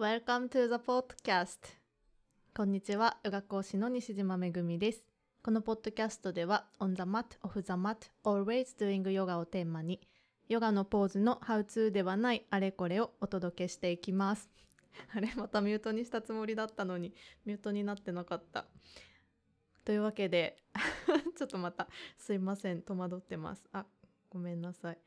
[0.00, 1.58] Welcome to the podcast.
[2.56, 5.04] こんにちは、ヨガ講師の西島めぐみです。
[5.42, 10.00] このポッドキャストでは、on the mat, off the mat, always doing yoga をテーマに、
[10.48, 14.48] ヨガのポーズの How to ではないあれこれをお届けしていきます。
[15.14, 17.12] あれまたミュートにしたつもりだったのに、
[17.44, 18.64] ミュートになってなかった。
[19.84, 20.56] というわけで、
[21.36, 23.68] ちょっとまたすいません、戸惑ってます。
[23.72, 23.84] あ、
[24.30, 24.98] ごめんなさい。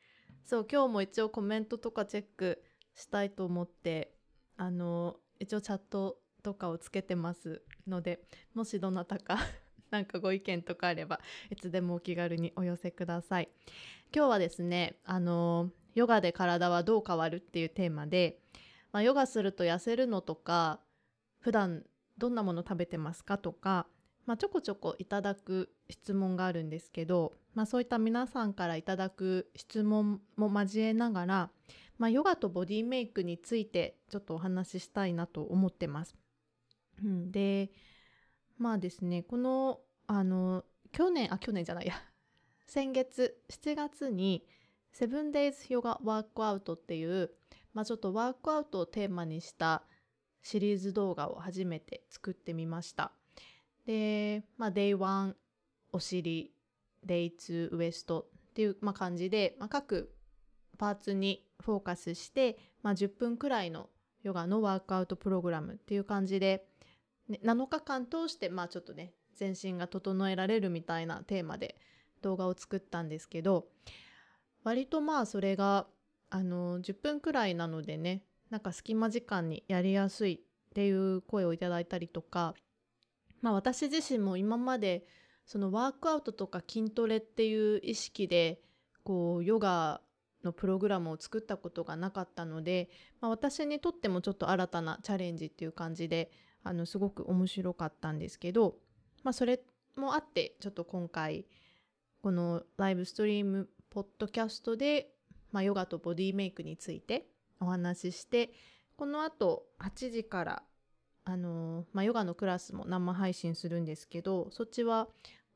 [0.44, 2.62] そう、今日も一応コメントとかチェック
[2.94, 4.13] したいと思って、
[4.56, 8.20] あの、一応チャットとかをつけてますので、
[8.54, 9.38] もしどなたか
[9.90, 13.48] なんかご意見とかあれば、いつでもお気軽にお寄せください。
[14.14, 18.40] 今日はですね、あの、ヨガで体はどう変わるっていうテーマで、
[18.92, 20.80] まあ、ヨガすると痩せるのとか、
[21.40, 21.84] 普段
[22.18, 23.86] どんなもの食べてますかとか、
[24.26, 31.50] まあ、ちょこちょこいただく質問があるんですけど、まあ、そういった皆さんからいただく質問も交えながら、
[31.98, 36.16] まあ、ヨガとボディメイクについてちょっとお話ししたいなと思ってます。
[37.02, 37.70] で、
[38.58, 41.94] まあですね、この、あの、去年、あ、去年じゃないや、
[42.66, 44.46] 先月7月に
[44.94, 47.30] 7days ヨガワークアウトっていう、
[47.72, 49.82] まあちょっとワークアウトをテーマにした
[50.42, 53.12] シリーズ動画を初めて作ってみました。
[53.86, 55.34] で、まあ Day1
[55.92, 56.52] お尻、
[57.06, 60.12] Day2 ウエストっていう、まあ、感じで、まあ、各
[60.78, 63.88] パーツにフォーカスして、まあ、10分くらいの
[64.22, 66.66] ヨガのワークアウトプログラムっていう感じで、
[67.28, 71.76] ね、7日間通して、まあちょっとね、全身が整えられるみたいなテーマで
[72.22, 73.66] 動画を作ったんですけど、
[74.62, 75.86] 割とまあそれが、
[76.30, 82.54] あの、10分くらいなのでね、なんか隙間時間にやりやすいっていう声をいただいたりとか、
[83.42, 85.06] まあ私自身も今まで
[85.44, 88.62] そのワークアウトとか筋トレっていう意識で、
[89.02, 90.00] こう、ヨガ
[90.44, 96.30] のプログラムを作ったことがなかったので、まあ、私にとってもちょっと新たなチャレンジっていう感じで、
[96.62, 98.76] あの、すごく面白かったんですけど、
[99.22, 99.60] まあ、それ
[99.96, 101.46] もあって、ちょっと今回、
[102.22, 105.10] このライブストリームポッドキャストで、
[105.52, 107.26] まあ、ヨガとボディメイクについて
[107.60, 108.50] お話しして、
[108.96, 110.62] この後8時から、
[111.24, 115.08] あの、まあ、ヨガのクラスも生配信するんですけど、そっちは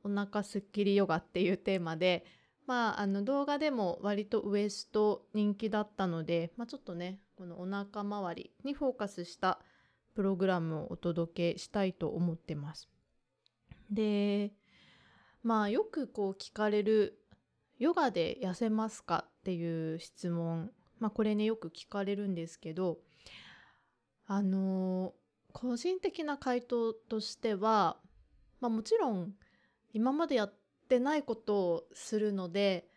[0.04, 2.24] お腹すっきりヨガっていうテーマで、
[2.68, 9.58] まあ、あの動画でも割とウエスト人気だったので、まあ、ちょっとね、このお腹周りにフォーカスした
[10.14, 12.90] プログラムをお届けしたいと思ってます。
[13.90, 14.52] で、
[15.42, 17.18] まあよくこう聞かれる
[17.78, 20.70] ヨガで痩せますかっていう質問。
[20.98, 22.98] まあこれねよく聞かれるんですけど、
[24.26, 25.14] あの、
[25.54, 27.96] 個人的な回答としては、
[28.60, 29.32] まあもちろん
[29.94, 30.52] 今までやっ
[30.88, 32.88] てないことをするので、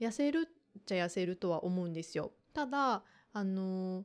[0.00, 2.32] 痩せるっちゃ痩せるとは思うんですよ。
[2.52, 3.02] ただ、
[3.32, 4.04] あの、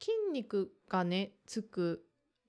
[0.00, 2.04] 筋肉がね、つく、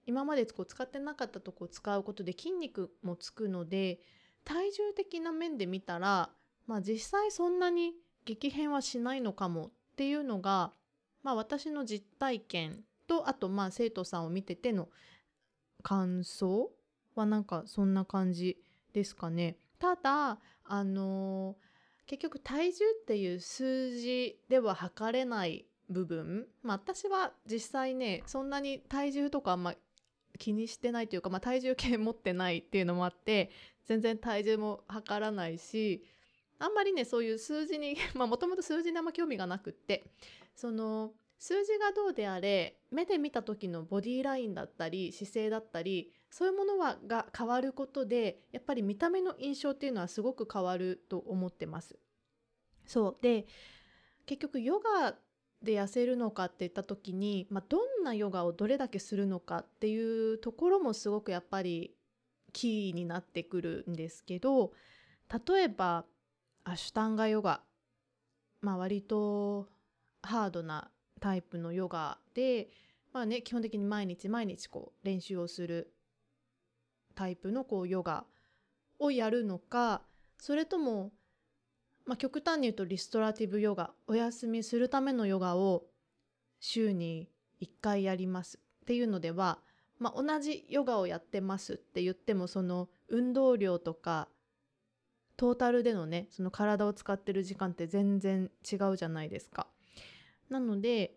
[0.06, 4.00] 今までこう使ってなかったとこを使うことで筋肉もつくので、
[4.44, 6.30] 体重的な面で見たら、
[6.68, 7.94] まあ実際そんなに
[8.26, 10.74] 激変はしないのかもっていうのが、
[11.24, 14.90] まあ私の実体験と、あとまあ生徒さんを見てての
[15.84, 16.72] 感想
[17.16, 18.58] はなんかそんな感じ
[18.94, 19.58] ですかね。
[19.82, 21.58] ただ、あの
[22.06, 29.74] 結局体重っていう数字では測れない部分、まあ私は実際ね、そんなに体重とかあんま
[30.38, 33.50] 気にしてないというか、まあ体重計持ってないっていうのもあって、
[33.86, 36.06] 全然体重も測らないし、
[36.60, 40.04] あんまりね、そういう数字に、 もともと数字にあんま興味がなくって、
[40.54, 52.00] その、数字がどうであれ、目で見た時のボディーラインだったり、姿勢だったり、そういうものはが変わることで、やっぱり見た目の印象っていうのはすごく変わると思ってます。
[52.86, 53.18] そう。
[53.22, 53.46] で、
[54.26, 55.14] 結局ヨガ
[55.62, 61.96] で痩せるのかって言った時に、まあ、どんなヨガをどれだけするのかっていうところもすごくやっぱり
[62.54, 64.72] キーになってくるんですけど、
[65.48, 66.06] 例えば、
[66.64, 67.62] アシュタンガヨガ。
[68.62, 69.68] まあ割と
[70.22, 72.70] ハードなタイプのヨガで、
[73.12, 75.94] まあね、基本的に毎日毎日こう練習をする
[77.22, 78.26] タイプのこうヨガ
[78.98, 80.02] をやるのか、
[80.40, 81.12] それとも、
[82.08, 85.84] まあ極端に言うとリストラティブヨガ、お休みするためのヨガを
[86.60, 87.30] 週に
[87.62, 89.60] 1回やりますっていうのでは、
[90.00, 94.28] まあ同じヨガをやってますって言ってもその運動量とか
[95.38, 99.68] トータルでのね、その体を使ってる時間って全然違うじゃないですか。
[100.50, 101.14] なので、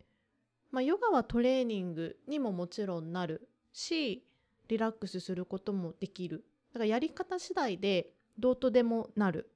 [0.70, 4.26] まあ、ヨガはトレーニングにももちろんなるし、
[4.68, 6.44] リラックスすることもできる。
[6.72, 9.50] だからやり方次第でどうとでもなる。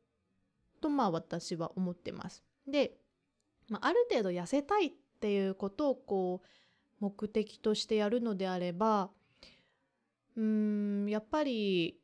[0.81, 2.45] と、まあ私は思ってます。
[2.67, 2.99] で、
[3.69, 6.49] まあ、ある程度痩せたいっていうことをこう、
[7.01, 9.11] 目的としてやるのであれば
[10.37, 10.45] うー
[11.05, 11.99] んやっぱり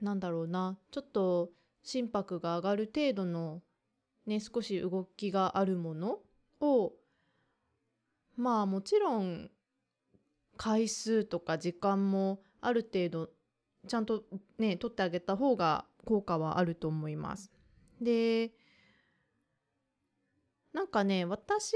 [0.00, 1.50] なんだろうなちょっと
[1.82, 3.62] 心拍が上がる程度の
[4.26, 6.18] ね少し動きがあるもの
[6.60, 6.92] を
[8.36, 9.50] まあもちろん
[10.56, 13.30] 回数とか時間もある程度
[13.86, 14.24] ちゃんと
[14.58, 17.50] ね取ってあげた方が効果はあると思います。
[18.00, 18.52] で
[20.72, 21.74] なんかね私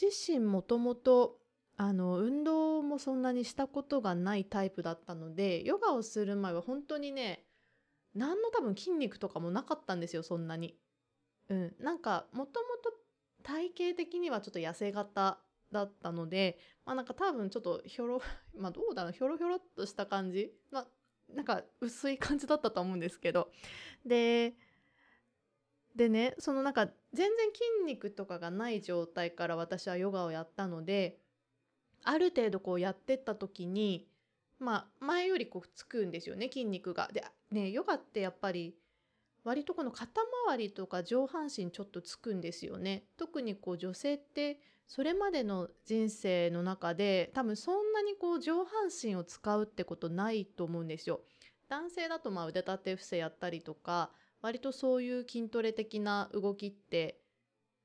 [0.00, 1.38] 自身もともと
[1.76, 7.44] あの運動もそんなにしたことがないタイプだったのでヨガをする前は本当にね
[8.14, 10.76] 何の多分筋肉とかもなかったんですよそんなに。
[11.48, 12.92] うん、なんかもともと
[13.42, 15.38] 体型的にはちょっと痩せ型
[15.74, 18.22] だったのでまあなんか多分ちょっとひょろ
[18.56, 20.88] まあどうだろうひょろひょろっとした感じまあ
[21.34, 23.52] なんか薄い感じだったと思うんですけど
[24.06, 24.54] で
[25.94, 31.18] でねそのなんか全然筋肉とかがない状態から私はヨガをやったので
[32.02, 34.08] ある程度こうやってった時に
[34.58, 37.10] まあ前よりこうつくんですよね筋肉が。
[37.12, 38.76] でねヨガってやっぱり
[39.44, 43.04] 割とこの肩周りとか上半身ちょっとつくんですよね。
[43.16, 51.20] 特にこう女性ってそれまでの人生の中で多分そんなにこう上半身を使うってことないと思うんですよ。
[51.68, 54.10] 男性だとまあ腕立て伏せやったりとか
[54.42, 57.18] 割とそういう筋トレ的な動きって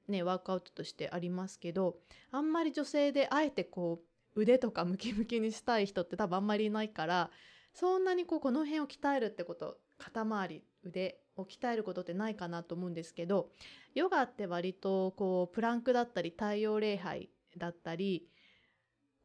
[0.08, 1.98] ねワークアウトとしてありますけど
[2.32, 4.02] あんまり女性であえてこ
[4.36, 7.32] う腕とかムキムキにしたい人って多分あんまりいないから
[7.74, 13.50] そんなにこうこの辺を鍛えるってこと肩周り腕を鍛えることってないかなと思うんですけど
[13.96, 18.28] ヨガって割とこうプランクだったり太陽礼拝だったり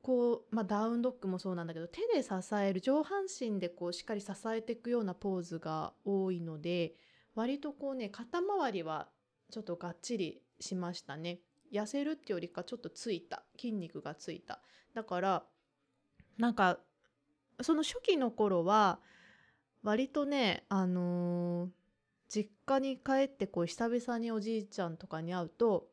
[0.02, 6.94] こう、まあ、ダウンドッグもそうなんだけど手で支える上半身でこうしっかり支えていくようなポーズが多いので
[7.34, 9.08] 割とこうね肩周りは
[9.50, 11.40] ちょっとがっちりしましたね。
[11.72, 13.42] 痩せるってよりかちょっとついた。
[13.58, 14.60] 筋肉がついた。
[14.94, 15.42] だから
[16.38, 16.78] なんか
[17.62, 19.00] その初期の頃は
[19.82, 21.68] 割とねあのー、
[22.28, 25.88] 実家に帰ってこう久々におじいちゃんとかに会うと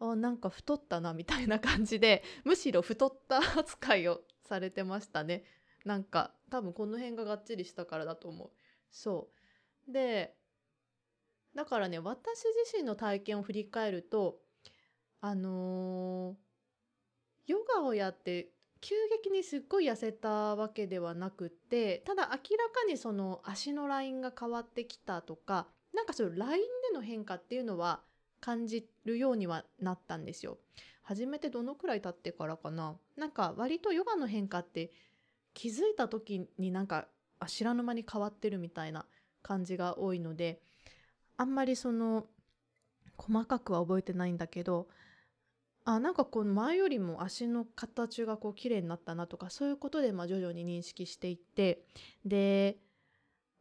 [0.00, 5.44] あなんか太ったなみたいな感じで むしろ太った扱いをされてましたね。
[5.84, 8.50] なんか多分この辺ががっちりしたからだと思う。
[8.90, 9.30] そ
[9.88, 9.92] う。
[9.92, 10.36] で
[11.54, 14.40] だからね私自身の体験を振り返ると
[15.20, 28.00] あのー、ヨガをやって急激にすっごい痩せたわけではなくてただ明らかにその足のラインが変わってきたとかなんかそういうラインでの変化っていうのは
[28.40, 30.58] 感じるようにはなったんですよ。
[31.02, 34.92] 初めてどのくらい経ってからかななんか割とヨガの変化って
[35.54, 37.08] 気づいた時になんか
[37.40, 39.06] あ知らぬ間に変わってるみたいな
[39.42, 40.60] 感じが多いので
[41.36, 42.26] あんまりその
[43.16, 44.88] 細かくは覚えてないんだけど
[45.84, 51.82] あなんかこう前よりも足の形がこう綺麗になったなとかそういうことでま徐々に認識していって
[52.24, 52.76] で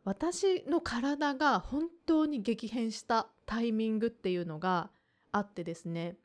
[0.04, 4.90] 私の体が本当に激変したタイミングっていうのが
[5.32, 6.16] あってですね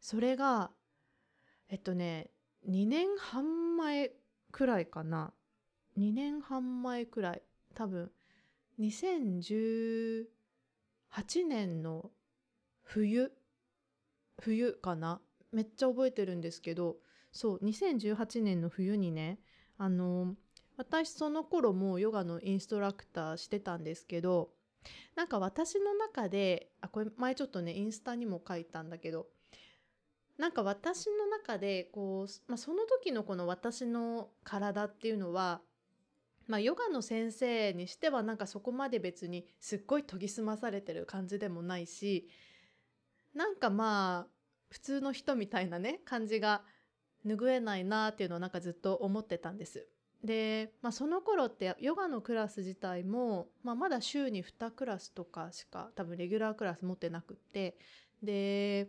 [0.00, 0.70] それが
[1.68, 2.30] えっとね
[2.68, 4.12] 2年半前
[4.52, 5.32] くらいかな。
[5.98, 7.42] 2年半前くらい。
[7.74, 8.10] 多分
[8.78, 10.26] 2018
[11.48, 12.10] 年の
[12.82, 13.32] 冬
[14.40, 15.20] 冬かな。
[15.52, 16.96] めっちゃ覚えてるんですけど
[17.32, 19.38] そう2018年の冬にね
[19.78, 20.34] あの
[20.76, 24.50] 私その頃もヨガのインストラクターしてたんですけど
[25.14, 29.26] なんか私の中であこれ前ちょっとねインスタにも書いたんだけど
[30.38, 35.60] なんか私の中でこう、まあ、その時のこの私の体っていうのは
[36.50, 42.28] まあ、ヨガの先生にしてはなんかそこまで別にすっごい研ぎ澄まされてる感じでもないし
[43.36, 44.39] なんかまあ
[44.70, 46.62] 普通の人みたいなね感じが
[47.26, 49.86] 拭えないなっていうのをなんかずっと思ってたんです。
[50.24, 57.76] で、まあ、その頃ってヨガのクラス自体も、まあ、まだ週に2クラスとかしか多分レギュラークラス持ってなくって
[58.22, 58.88] で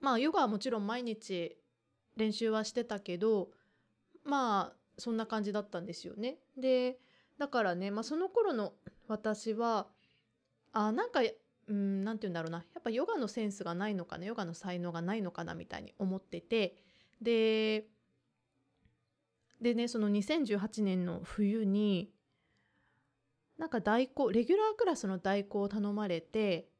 [0.00, 1.56] まあヨガはもちろん毎日
[2.16, 3.50] 練習はしてたけど
[4.24, 6.38] まあそんな感じだったんですよね。
[6.56, 6.98] で
[7.38, 8.74] だからね、まあ、その頃の
[9.08, 9.86] 私は
[10.72, 11.20] あなんか
[11.70, 12.58] うん何て言うんだろうな。
[12.58, 14.26] やっぱヨガのセンスがないのかな？
[14.26, 16.76] ヨガの才能がないのかなみたいに思ってて。
[17.22, 17.86] で
[19.60, 22.10] でねその2018年の冬に
[23.58, 26.70] なんか代行レギュラークラスの代行を頼まれて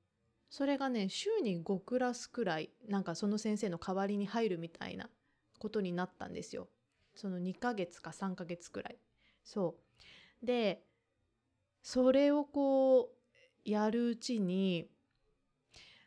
[0.49, 5.11] それがね週に5クラスくらいなんかその先生の代わりに入るみたいな
[5.59, 6.69] ことになったんですよ。
[7.15, 8.99] その2ヶ月か3ヶ月くらい。
[9.45, 9.77] そ
[10.43, 10.47] う。
[10.47, 10.83] で
[11.83, 13.20] それをこう
[13.65, 14.91] やるうちに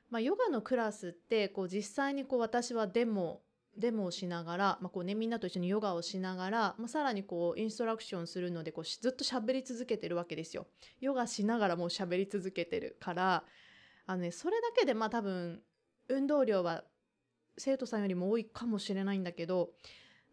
[0.10, 3.41] まあヨガのクラスってこう実際にこう私はデモ
[3.77, 10.67] デモをしながら、まあこうね、みんなと一緒にヨガをしながら、まあ、さらにこうインストラクションするのでこうずっと喋り続けてるわけですよ。
[11.01, 13.43] ヨガしながらもう喋り続けてるから
[14.05, 15.63] あの、ね、それだけでまあ多分
[16.07, 16.83] 運動量は
[17.57, 19.72] 生徒さんよりも多いかもしれないんだけど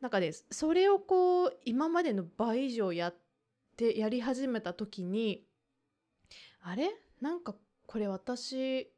[0.02, 3.14] なんかねそれをこう今までの倍以上やっ
[3.76, 5.44] てやり始めた時に
[6.62, 6.90] あれ？
[7.20, 7.54] なんか
[7.86, 8.90] これ私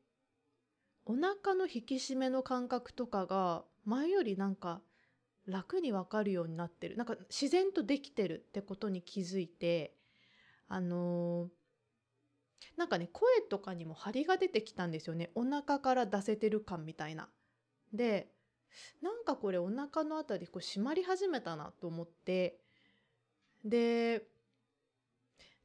[1.04, 4.80] お腹の引き締めの感覚とかが前よりなんか
[5.46, 6.96] 楽にわかるようになってる。
[6.96, 9.96] なんか自然とできてるってことに気づいて
[10.68, 11.48] あのー、
[12.76, 15.30] なんかね声とかにも張りが出てきたんですよね。
[15.34, 17.28] お腹から出せてる感みたいな。
[17.92, 18.30] で
[19.02, 22.60] なんかこれお腹のあたりこう締まり始めたなと思って。
[23.64, 24.28] で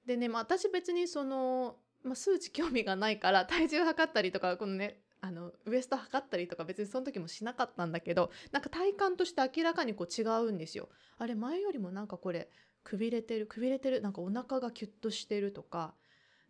[0.07, 1.75] でね、まあ、私別にその、
[2.07, 10.89] まあ、数値興味がないから体重測ったりとかこのねあのウエスト測ったりとか別にその時もしなかったんだけどなんか体感として明らかにこう違うんですよ。
[11.17, 12.49] あれ前よりもなんかこれ
[12.83, 15.93] くびれてるくびれてるなんかお腹がキュッとしてるとか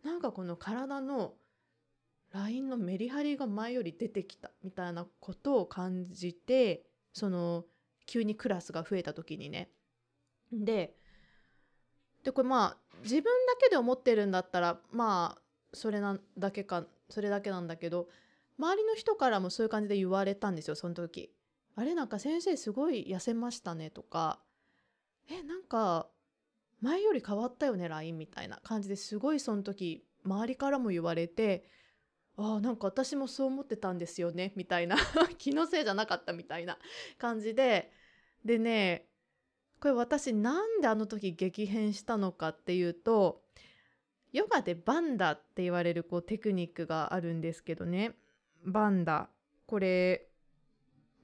[0.03, 1.33] なんかこの体の
[2.31, 6.83] ラインのメリハリが前より出てきたみたいなことを感じて
[7.13, 7.65] その
[8.05, 9.69] 急にクラスが増えた時にね。
[10.51, 10.95] で
[12.23, 15.41] でこれまあ自分だけで思ってるんだったらまあ
[15.73, 18.07] それなだけかそれだけなんだけど
[18.59, 21.31] 周りの人からもそういう感じで言われたんですよその時。
[21.75, 24.39] あれなんか先生すごい痩せましたねとか。
[25.29, 26.07] えなんか
[26.81, 31.69] 前より変わったよね LINE みたいな感じですごいその時周りからも言われて
[32.37, 34.95] ああなんか私もそう思ってたんですよねみたいな。
[35.37, 36.77] 気のせいじゃなかったみたいな
[37.17, 37.91] 感じで。
[38.43, 39.07] でね
[39.79, 43.43] これ私なんであの時激変したのかっていうと
[44.33, 48.15] ヨガでバンダって言われるこうテクニックがあるんですけどね。
[48.65, 49.29] バンダ。
[49.65, 50.27] これ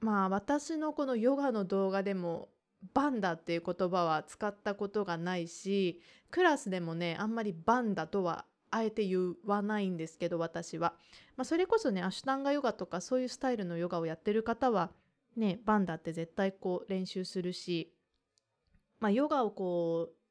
[0.00, 2.48] まあ私のこのヨガの動画でも
[2.92, 10.94] バンダっていう言葉は使ったことがないしクラスでもねあんまりバンダとはあえて言わないんですけど私は、
[11.36, 14.90] まあ、それこそねアシュタンガヨガとかそういうスタイルのヨガをやってる方は
[15.36, 17.94] ねバンダって絶対こう練習するし
[19.00, 20.23] まあヨガをこう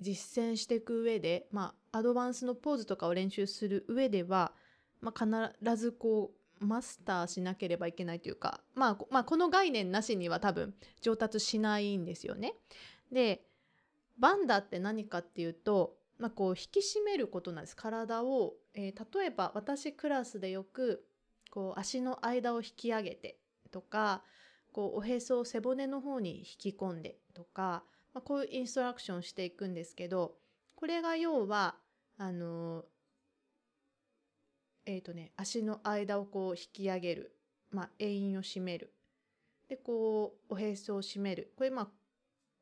[0.00, 4.52] 実践していく上でまあアドバンスのポーズとかを練習する上では
[5.00, 12.54] まあ、必ずこうマスターしなければいけないというか、まあ、まあこの概念なしには多分上達しないんですよね。
[13.12, 13.42] で
[14.18, 21.04] バンダって何かっていうと、まあ、こう引き締めることなんです体を、えー、例えば私クラスでよく
[21.50, 23.36] こう足の間を引き上げて
[23.70, 24.22] とか
[24.72, 27.84] こうおへそを背骨の方に引き込んでとか、
[28.16, 30.32] まあ、こういうインストラクションしていくんですけど
[30.74, 31.76] これが要は
[32.16, 32.86] あの
[34.86, 37.32] えっ、ー、とね、足の間をこう引き上げる。
[37.72, 38.94] まあ、栄陰を締める。
[39.68, 41.52] で、こう、おへそを締める。
[41.56, 41.86] これ、まあ、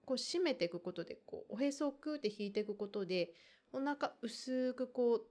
[0.06, 3.34] こう締めていくことで、こう、おへそをクーって引いていくことで、
[3.72, 5.26] お腹薄くこう、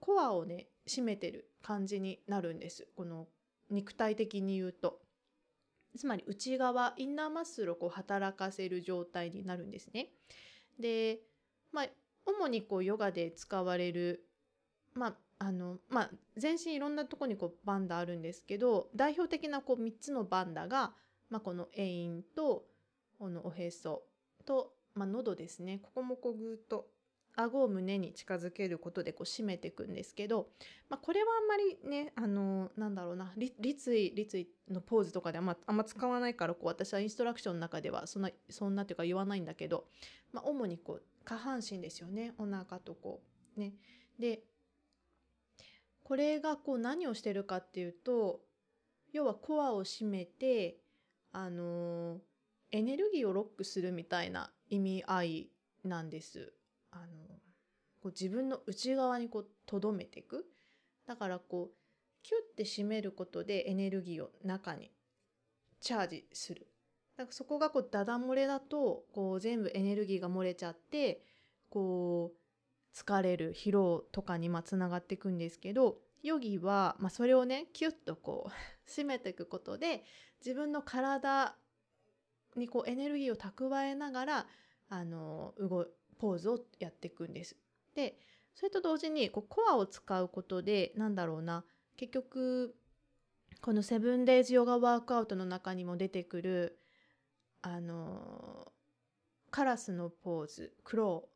[0.00, 2.86] コアをね、締めてる感じになるんです。
[2.94, 3.26] この
[3.70, 5.00] 肉体的に言うと。
[5.96, 10.10] つまり内側、インナーマッスルをこう働かせる状態になるんですね。
[10.78, 11.20] で、
[11.72, 11.86] まあ、
[12.26, 14.26] 主にこうヨガで使われる、
[14.94, 20.92] まあ、あのまあ全身いろんなとこにこうバンダあるんですけど代表的なこう3つのバンダが、
[21.28, 22.64] まあ、この栄陰と
[23.18, 24.04] このおへそ
[24.46, 26.86] と、まあ、喉ですねここもこうぐっと
[27.36, 30.48] 顎を胸に近づけることでこう締めていくんですけど、
[30.88, 39.84] まあ、これはあんまりねあのなんだろうな立位立位のポーズとかであんまあんま使わないからこう私はインストラクションの中ではそんなそんなっていうか言わないんだけど、
[40.32, 43.20] まあ、主にこう下半身ですよねお腹とこ
[43.56, 43.74] うね
[44.18, 44.42] で
[46.04, 48.40] これがこう何をしてるかっていうと
[49.12, 50.76] 要はコアを締めて
[51.32, 52.18] あの
[52.70, 55.48] エネルギーをロックするみたいな意味合い
[55.84, 56.52] なんです。
[56.94, 57.06] あの
[58.00, 60.46] こう自分の内側にこう留めていく。
[61.06, 61.74] だからこう
[62.22, 64.90] キュッて締めることでエネルギーを中に
[65.80, 66.66] チャージする。
[67.16, 71.22] だからそこがこうダダ漏れだとこう全部エネルギーが漏れちゃって
[71.68, 80.04] こう疲れる疲労とかにまつながっていくんですけどヨギは、まあ、それをねキュッとこう締めていくことで
[80.44, 81.56] 自分の体
[82.56, 84.46] にこうエネルギーを蓄えながら
[84.88, 85.86] あの動
[86.18, 87.56] ポーズをやっていくんです。
[87.94, 88.18] で
[88.54, 91.64] それと同時にこうコアを使うことでなんだろうな
[91.96, 92.74] 結局
[93.60, 96.78] このセブンデイズヨガワークアウトの中にも出てくる
[97.62, 98.72] あの
[99.50, 101.28] カラスのポーズクロ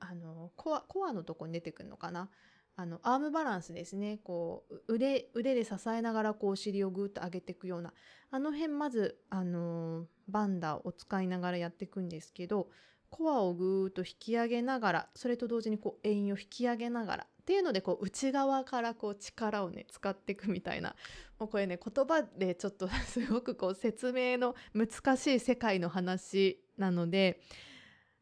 [0.00, 2.30] ーあのコアコアのとこに出てくるのかな。
[2.76, 4.18] あのアームバランスですね。
[4.24, 7.92] こう腕腕で支えながらこうお尻をぐーっと上げていくような。
[8.30, 12.68] あの辺まず、あの、バンダーを使いながらやっていくんですけど
[13.14, 20.96] コアをぐーっと引き上げながらそれと同時にこう円を引き上げながらっていうのでこう内側からこう力をね使っていくみたいな
[21.38, 27.38] もうこれね言葉でちょっとすごくこう説明の難しい世界の話なので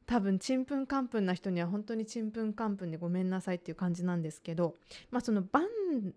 [0.04, 4.74] 多分ちんぷんかんぷんな人には本当にちんぷんかんぷんでごめんなさいっていう感じなんですけど、
[5.10, 5.64] まあ、そのバン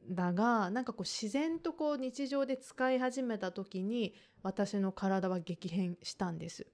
[0.10, 4.14] ダがなんかこう自然とこう日常で使い始めた時に
[4.44, 6.68] 私の体は激変したんです。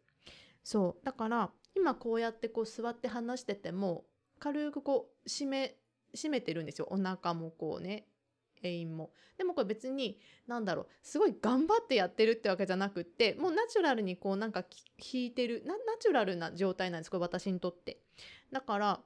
[0.63, 4.06] そうだから今こうやってこう座って話してても
[4.40, 5.75] 軽くこう締め
[6.16, 8.08] 締めてるんですよお腹もこうね
[8.63, 9.12] 栄陰も。
[9.38, 14.63] でもこれ別に何だろうすごい頑張ってやってるってわけじゃなくってもうナチュラルにこうなんか
[15.13, 18.00] 引いてるナチュラルな状態なんですこれ私にとって。
[18.51, 19.01] だから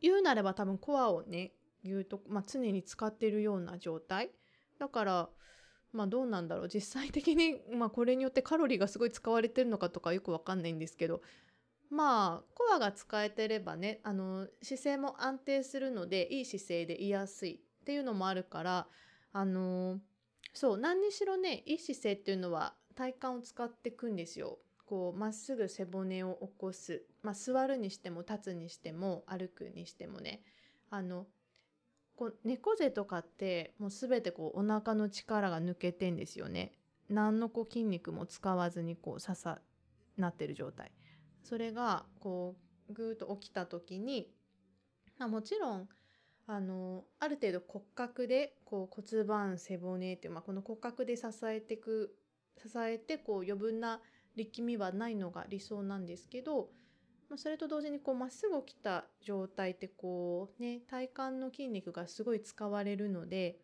[0.00, 4.30] 言うなれば多分コアをね言うと、まあ、常に使ってるような状態。
[4.78, 5.28] だから
[5.92, 6.68] まあどうなんだろう。
[6.68, 11.22] 実際的に、 まあ、これによってカロリーがすごい使われてるのかとかよくわかんないんですけど。
[11.90, 18.88] まあコアが使えてればねあの姿勢も安定するのでいい姿勢でいやすいっていうのもあるから
[19.32, 20.00] あの
[20.54, 24.60] そう何にしろねいい姿勢っていうのは体幹を使っていくんですよ。
[24.86, 30.42] こうまっすぐ背骨を起こす、まあ、座るにしても立つにしても歩くにしてもね。
[30.90, 31.26] あの
[32.20, 36.72] こう猫背とかってもう全てこうお腹の力が抜けてんですよね。
[37.08, 39.62] 何のこう筋肉も使わずにこうささ
[40.18, 40.92] なってる状態。
[41.42, 42.56] それがこ
[42.90, 44.30] うぐーっと起きた時に、
[45.16, 45.88] まあ、もちろん
[46.46, 52.14] あのある程度骨格でこう骨盤背骨っていう、まあ、この骨格で支えてく
[52.58, 53.98] 支えてこう余分な
[54.36, 56.68] 力みはないのが理想なんですけど、
[57.30, 63.60] まあ、それと同時にこうまっすぐ起きた状態ってこうね体幹の筋肉がすごい使われるので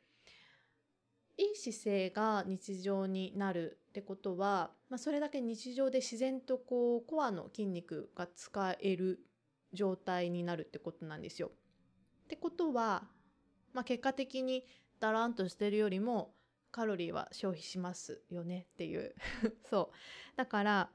[1.36, 9.20] いい姿勢が日常になるってことは、まあ、それだけ日常で自然とこうコアの筋肉が使える
[9.72, 11.50] 状態になるってことなんですよ。
[12.24, 13.04] ってことは、
[13.74, 14.64] まあ、結果的に
[14.98, 16.34] だらんとしてるよりも
[16.70, 19.14] カロリーは消費しますよねっていう
[19.68, 20.90] そうだから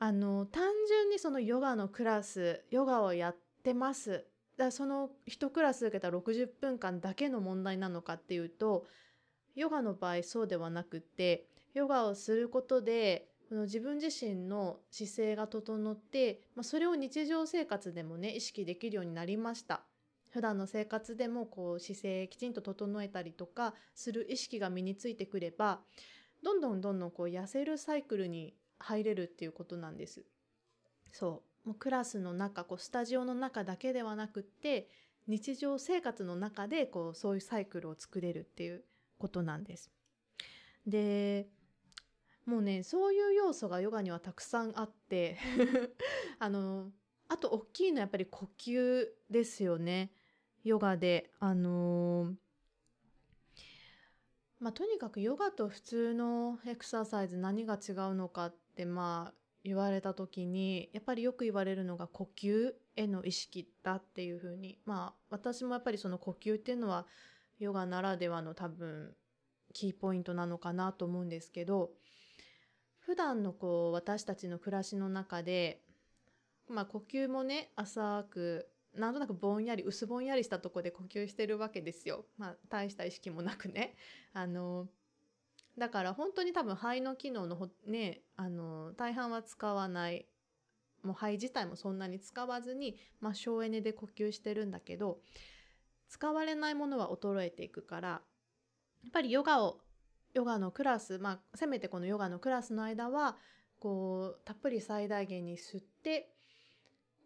[0.00, 4.24] あの単純にそのヨガのクラスヨガをやってます。
[4.56, 8.86] だその1クラス受けた60分間だけの問題なのかっていうと
[9.54, 19.82] ヨガの場合そうではなくってヨガをすることでこの自分自身の姿勢が整って、まあ、それを日常生活でもね意識できるようになりました。
[20.30, 25.80] 普段の生活でもこう姿勢きちんと整えたりとかする意識が身についてくれば
[26.42, 30.24] どんどんどんどんこう痩せるサイクルに入れるっていうことなんです。
[31.12, 34.88] そうもうクラスの中こうスタジオの中だけではなくって
[35.26, 38.84] 日常生活の中でこうそういうサイクルを作れるっていう
[39.18, 39.90] ことなんです。
[40.86, 41.46] で
[42.46, 45.36] もうねそういう要素がヨガにはたくさんあって
[46.38, 46.90] あの
[47.28, 50.10] あと大きいのはやっぱり呼吸ですよね。
[50.64, 51.30] ヨガで。
[51.40, 52.36] あのー、
[54.60, 67.06] まあ、とにかくヨガと普通のエクササイズ何が違うのかってまあ言われた時にやっぱりよく言われるのが呼吸への意識だっていうふうにまあ私もやっぱりその呼吸っていうのは
[67.58, 69.12] ヨガならではの多分
[69.74, 71.90] キーポイントなのかなと思うんですけど
[73.00, 75.82] 普段のこう私たちの暮らしの中で
[76.68, 82.24] まあ呼吸もね浅くなんとなくぼんやり薄ぼんやりしたとこで呼吸してるわけですよ。
[82.38, 83.96] まあ大した意識もなくね。
[84.32, 84.88] あの
[85.78, 90.26] だから本当に多分肺の機能のねあの大半は使わない。
[91.04, 95.20] もう肺自体もそんなに使わずに、まあ、省エネで呼吸してるんだけど
[96.08, 98.20] 使われないものは衰えていくからや
[99.08, 99.78] っぱりヨガを
[100.34, 103.36] ヨガのクラスまあせめてこのヨガのクラスの間は
[103.78, 106.34] こうたっぷり最大限に吸って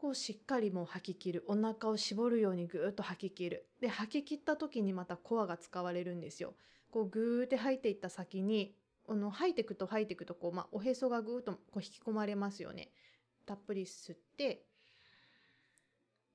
[0.03, 1.45] こうしっかりもう吐き切る。
[1.47, 3.69] お腹を絞るようにぐーっと吐き切る。
[3.81, 6.55] で吐き切った時にまたコアが使われるんですよ。
[6.91, 8.75] こうぐーって吐いていった先に
[9.07, 12.91] あの吐いてくと吐いてくとこう、まあ、おへそがぐーっとこう引き込まれますよね。
[13.47, 14.65] たっぷり吸って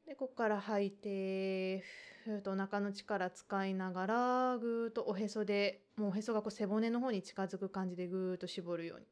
[0.06, 1.80] でここから吐いて
[2.24, 9.06] ふーっとお腹の力使いながらぐーっとおへそでもうおへそがこう背骨の方に近づく感じでぐーっと絞るように。
[9.06, 9.10] っ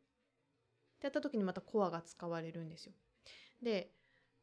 [1.02, 2.94] てやった時にまたコアが使われるんですよ。
[3.62, 3.91] で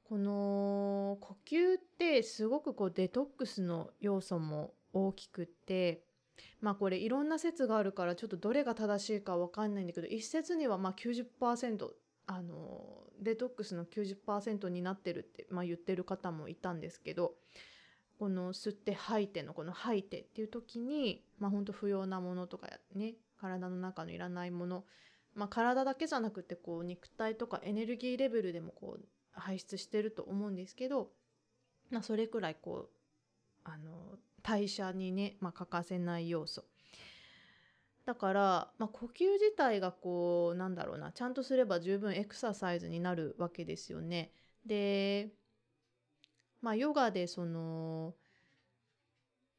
[0.05, 6.05] この呼吸ってすごくこうデトックスの要素も大きくって
[6.61, 11.89] まあこれいろんな説があるからちょっとどれが正しいかわかんないんだけど一説にはまあ90%
[12.27, 17.35] あのデトックスの90%になってるって、まあ、言ってる方もいたんですけど
[18.19, 24.85] この吸って吐いてのこの吐いてっていう時にまあほんと不要なものとかね体の中のいらないもの
[25.35, 31.11] まあ体だけじゃなくてこう肉体とかエネルギーレベルでもこう排出してると思うんですけど、
[31.91, 32.91] まあ、それくらいこう
[33.65, 36.65] あの代謝にね、まあ、欠かせない要素
[38.05, 44.33] だから、まあ、呼吸自体がこうなんだろうなちゃんとすれば十分エクササイズになるわけですよね。
[44.67, 45.31] で
[46.61, 48.15] まあヨガでその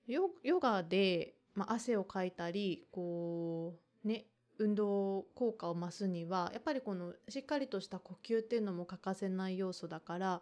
[0.07, 4.25] ヨガで、まあ、汗をかいたりこうね
[4.63, 10.41] 運動効果を増すにはやっぱりこのしっかりとした呼吸っていうのも欠かせない要素だから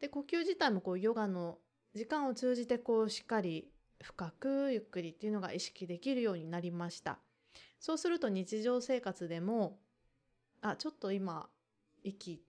[0.00, 1.58] で呼吸自体もこうヨガの
[1.94, 3.68] 時間を通じてこうしっかり
[4.02, 7.18] 深くゆっくりっていうのが意識できるようになりました。
[7.80, 9.78] そうすると日常生活でも
[10.60, 11.48] あちょっと今
[12.04, 12.42] 息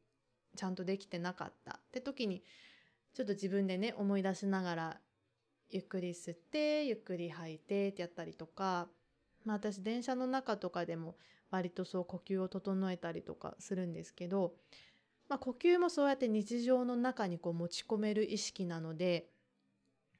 [0.55, 1.79] ちゃんとできてなかった。
[1.79, 2.43] って時に
[3.13, 4.97] ちょっと自分でね思い出しながら
[5.69, 8.87] ゆっくり吸ってゆっくり吐いてってやったりとか
[9.49, 11.15] まあ私電車の中とかでも
[11.49, 14.53] 割とそう呼吸を整えたりとかするんですけど、
[15.27, 19.25] まあ、呼吸もそうやって日常の中にこう持ち込める意識なので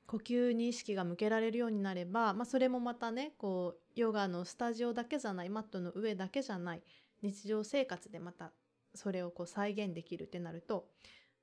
[0.08, 6.82] 呼吸に意識が向けられるようになれば、まあ、それもまたねこうヨガのスタジオだけじゃないマットの上だけじゃない
[7.22, 8.52] 日常生活でまた
[8.96, 10.88] それをこう再現できるってなると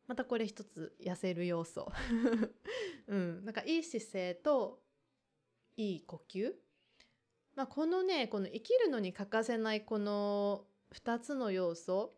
[0.09, 1.90] またこれ一つ痩せる要素。
[3.09, 3.44] うん。
[3.44, 4.81] なんかいい姿勢と
[5.77, 6.53] いい呼吸
[7.57, 10.64] まあ、このねこの生きるのに欠かせないこの
[10.95, 12.12] 2つの要素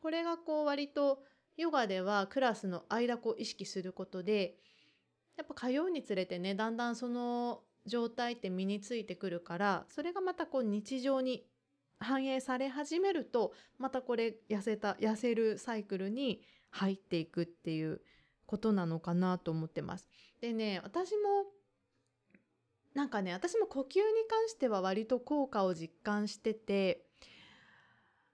[0.00, 1.18] これがこう割と
[1.56, 4.54] ヨガではクラスの間こう意識することで
[5.36, 11.46] やっぱ通うにつれてねだんだんその状態って身についてくるからそれがまたこう日常に
[11.98, 18.00] 反映され始めるとまたこれ痩せた痩せるサイクルに入っていくっていう
[18.44, 20.08] ことなのかなと思ってます。
[20.40, 21.46] でね私も
[22.96, 27.02] なんかね私も呼吸に関しては割と効果を実感してて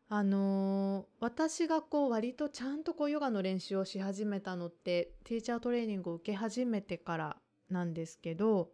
[0.09, 7.37] あのー、私がこう割とちゃんとこうヨガの練習をし始めたのってティーチャートレーニングを受け始めてから
[7.71, 8.69] なんですけど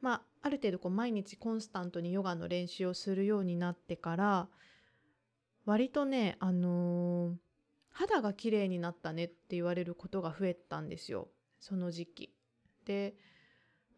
[0.00, 4.48] まあある程度こう毎日コンスタントにヨガの練習をするようになってから
[5.64, 7.34] 割とねあのー、
[7.90, 11.26] 肌が綺麗になったねって言われることが増えたんですよ
[11.58, 12.32] その時期。
[12.84, 13.16] で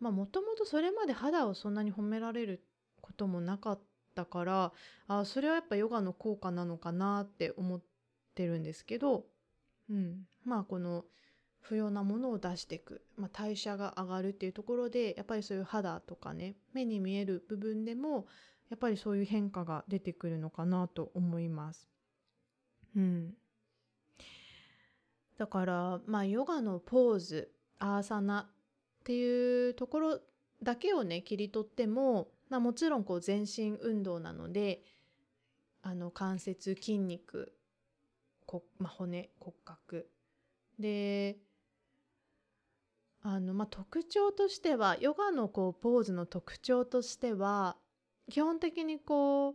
[0.01, 2.65] まあもともとそれまで肌をそんなに褒められる
[3.01, 3.81] こともなかっ
[4.15, 4.73] たから
[5.07, 7.83] あそれはやっぱヨガの効果なのかなって思っ
[8.35, 9.25] てるんですけど、
[9.91, 11.05] うん、まあこの
[11.61, 18.27] 不要なものを出していく、まあ、代謝が上がるっていうところでやっぱりそういう肌とかね目に見える部分でも
[18.71, 21.89] やっぱりそういう変化が出てくるのかなと思います。
[22.97, 23.35] うん、
[25.37, 28.51] だからまあヨガのポーズアーサナ
[29.09, 30.21] っていうところ
[30.63, 34.83] だけをね切り取っても、まあ、もちろんこう全身運動なので
[35.83, 37.55] あの関節筋肉
[38.45, 40.11] こ、まあ、骨骨格。
[40.79, 41.39] で
[43.23, 47.79] あの、まあ、特徴としてはヨガのこうポーズの特徴としては
[48.31, 49.55] 基本的にこ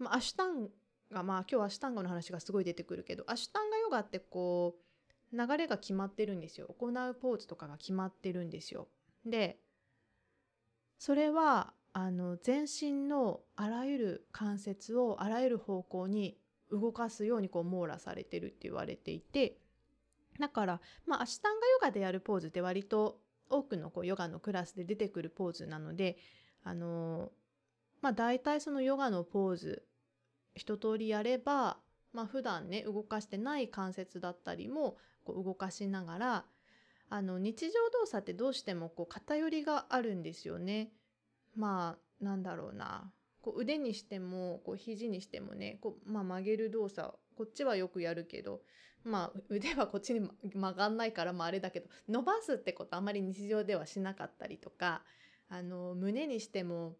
[0.00, 0.70] う、まあ、アシュタン
[1.12, 4.87] ガまあ今日アシュタンガの話がすごい出てくるけどアシュタンガヨガってこう
[5.32, 6.74] 流れが決まってるんですよ。
[6.78, 8.88] 行うポーズとかが決まってるんですよ。
[9.24, 9.58] で
[10.98, 16.38] それはあの全身のあらゆる関節をあらゆる方向に
[16.70, 19.58] 動かすようにこう網羅されてるって言われていて
[20.38, 26.18] だからまあアシタンガヨガでやるポーズって割と多くのこうヨガのクラスで出てくるポーズなので
[26.62, 27.32] あの
[28.00, 29.84] まあ大体そのヨガのポーズ
[30.54, 31.78] 一通りやれば
[32.12, 34.96] まあ普段ね動かしてない関節だったりも
[35.28, 36.44] こう動かしながら
[37.10, 40.90] あの日常動作ってどうしてもこう偏りがあるんですよね。
[41.54, 43.12] まあなんだろうな
[43.42, 48.62] こう腕にしてもこう肘にしてもねこう、まあ、曲げる動作こっちはよくやるけど
[49.04, 55.02] まあ腕はこっちに曲がんないからまああれだけど伸ばすってことあまり日常ではしなかったりとか
[55.48, 56.96] あの胸にしても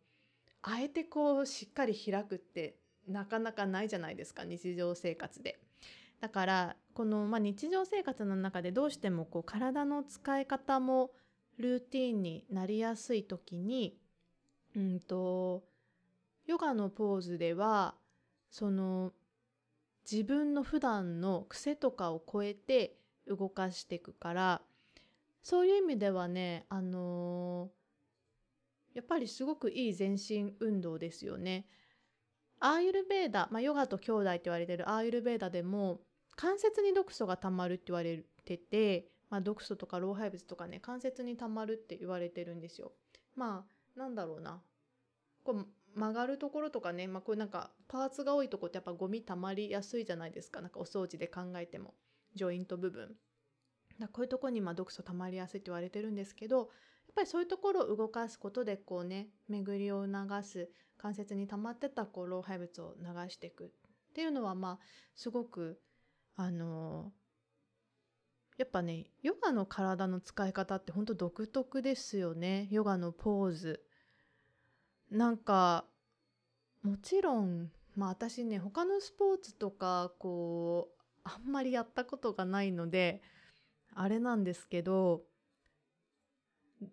[0.63, 5.61] あえてこうしっかり開くってなかなかないじゃないですか日常生活で。
[6.21, 11.13] だからこの、まあ、日常生活の中でどうしてもこう体の使い方も
[11.57, 13.97] ルーティンになりやすい時に、
[14.75, 15.63] うんと、
[16.49, 17.95] ヨガのポーズでは
[18.51, 19.13] その
[20.11, 22.97] 自分の普段の癖とかを超えて
[23.29, 24.63] 動かしていくから
[25.45, 31.69] そういう意味ではねあのー、やっぱりすごくいい全身運動ですよね。
[32.59, 36.01] アーユルベーダ、まあ、ヨガと兄弟って言われてるアーユルベーダでも
[36.39, 42.93] 関節に毒素が溜まるって言われててまあ、毒素とか老廃物とかね関節に溜まるって言われてるんですよ。
[43.35, 44.63] まあなんだろうな。
[45.45, 45.67] こう
[45.99, 50.61] 曲がるところとかね、まあ、こうなんかパーツが多いとこってやっぱゴミ溜まりやすいじゃないですか。
[50.61, 51.95] なんかお掃除で考えても。
[52.35, 53.17] ジョイント部分。
[53.99, 56.69] だこういうとこにま毒素溜まりやすいって言われてるんですけどやっ
[57.17, 63.69] ぱりそういうところを動かすことでこうね巡りを促す関節に溜まってたこう老廃物を流していくっ
[64.15, 64.85] ていうのはまあ
[65.17, 65.81] すごく
[66.39, 67.13] あの
[68.59, 72.69] やっぱねヨガの体の使い方ってほんと独特ですよね。
[72.71, 73.83] ヨガのポーズ。
[75.11, 75.85] なんか
[76.83, 83.21] もちろんまあ私ね他のスポーツとかこうあんまりやったことがないので
[83.95, 85.23] あれなんですけど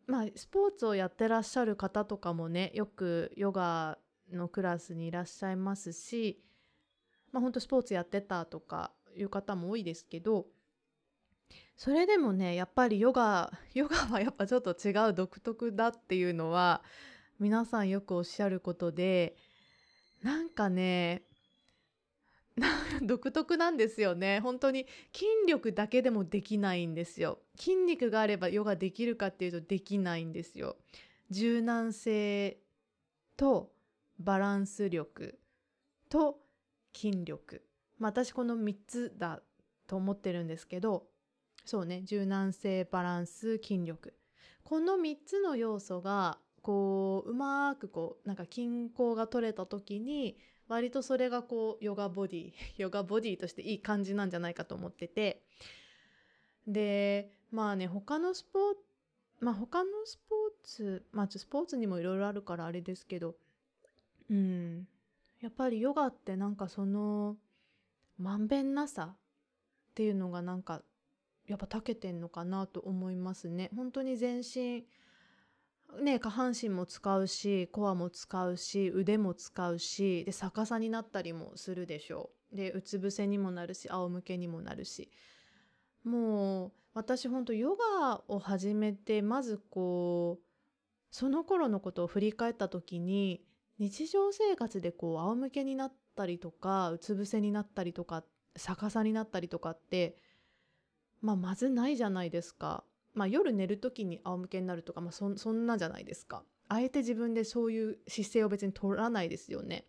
[0.08, 4.00] まあスポーツをやってらっしゃる方とかもねよくヨガ
[4.32, 6.42] のクラスにいらっしゃいますし
[7.32, 10.48] まあ本当スポーツやってたとかいう方も多いですけど
[11.78, 16.84] それでもねやっぱりヨガ ヨガはやっぱちょっと違う独特だっていうのは
[17.40, 19.36] 皆さんよくおっしゃることで
[20.24, 21.24] なんかね
[23.02, 24.40] 独特なんですよね。
[24.40, 27.40] 本当に筋力だけでもできないんですよ。
[27.58, 30.78] 筋肉があればヨガできるかっていうとできないんですよ。
[31.30, 32.58] 柔軟性
[33.36, 33.74] と
[34.20, 35.38] バランス力
[36.10, 36.40] と
[36.94, 37.62] 筋力。
[38.06, 39.42] まあ私この3つだ
[39.88, 41.08] と思ってるんですけど
[41.66, 44.14] そうね柔軟性バランス筋力。
[44.64, 50.38] この3つの要素がこううまくこうなんか均衡が取れた時に
[50.68, 55.42] 割とそれがこうヨガボディ ヨガボディとしていい感じなんじゃないかと思ってて。
[56.68, 58.80] でまあね他のスポーツ
[59.40, 63.36] まあ他のスポーツまあスポーツにもいろいろあるからあれですけど
[64.30, 64.88] うん。
[65.42, 67.38] やっぱりヨガってなんかその
[68.18, 69.18] まんべんなさっ
[69.94, 70.82] ていうのがなんか
[71.48, 73.70] やっぱ長けてんのかなと思いますね。
[73.76, 74.86] 本当に全身
[76.02, 82.56] ね、下半身も使うしコアも使うし腕も使うしで逆さになったりもするでしょう。
[82.56, 85.12] でうつ伏せにもなるし仰向けにもなるし。
[86.04, 90.44] もう私ほんとヨガを始めてまずこう
[91.12, 93.44] その頃のことを振り返った時に
[93.80, 98.24] 日常生活でこう仰向けになってたりとかうつ伏せになったりとか
[98.56, 100.16] 逆さになったりとかって
[101.22, 102.84] まあまずないじゃないですか。
[103.14, 106.44] まあ、夜寝る時に仰向けになるとか、まあそ、そんなじゃないですか。
[106.68, 109.86] あえて自分でそういう姿勢を別に取らないですよね。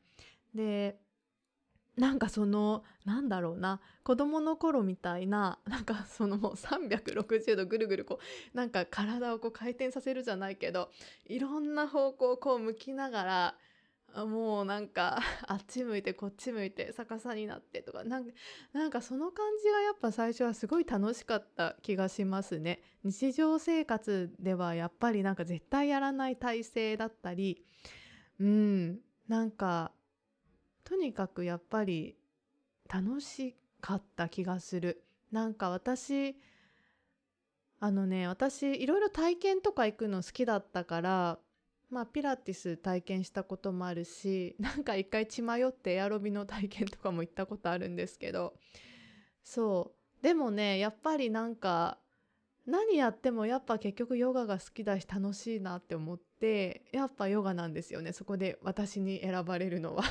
[0.54, 0.98] で
[1.96, 8.18] なんかそのなんだろうな子供の頃みたいななんかそのもう360度ぐるぐるこ
[8.52, 10.90] うなんか体をこう回転させるじゃないけど
[11.24, 13.54] いろんな方向をこう向きながら
[14.24, 18.32] もうなんか あっち向いてこっち向いて逆さになってとかなん
[18.72, 22.80] なんかその感じがやっぱ最初はすごい楽しかった気がしますね。
[23.04, 27.64] 日常生活ではやっぱりなんか絶対やらない体勢だったり
[28.40, 29.92] うんなんか
[30.84, 32.16] とにかくやっぱり
[32.88, 35.02] 楽しかった気がする。
[35.30, 36.36] なんか私
[37.78, 41.38] あのね私いろいろ体験とか行くの好きだったから
[41.90, 48.54] まあピラティス体験したこともあるし なんか一回血迷ってエアロビの体験とかも行ったことあるんですけど
[49.42, 50.22] そう。
[50.22, 51.98] でもねやっぱりなんか
[52.66, 60.02] 何やってもやっぱ結局ヨガが好きだし楽しいなって思ってやっぱヨガなんですよねそこで私に選ばれるのは。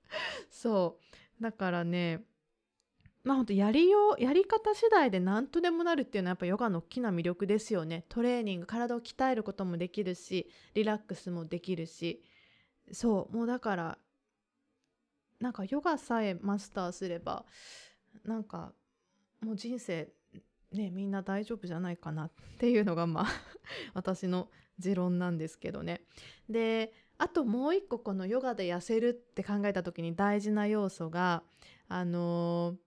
[0.50, 0.98] そ
[1.40, 1.42] う。
[1.42, 2.24] だからね
[3.24, 8.04] まあ本当やりようやり方次第で何とでもなるっていうのはやっぱヨガの大きな魅力ですよね。
[8.08, 12.22] トレーニング体を鍛えることもできるしリラックスもできるし。
[12.92, 13.98] そうもうだから
[15.40, 17.44] なんかヨガさえマスターすれば
[18.24, 18.72] なんか
[19.40, 20.08] もう人生
[20.72, 23.26] ねみんな大丈夫じゃないかなっていうのがまあ
[23.94, 26.02] 私の持論なんですけどね。
[26.48, 31.42] であともう一個このヨガで痩せるって考えた時に大事な要素が
[31.88, 32.83] あのー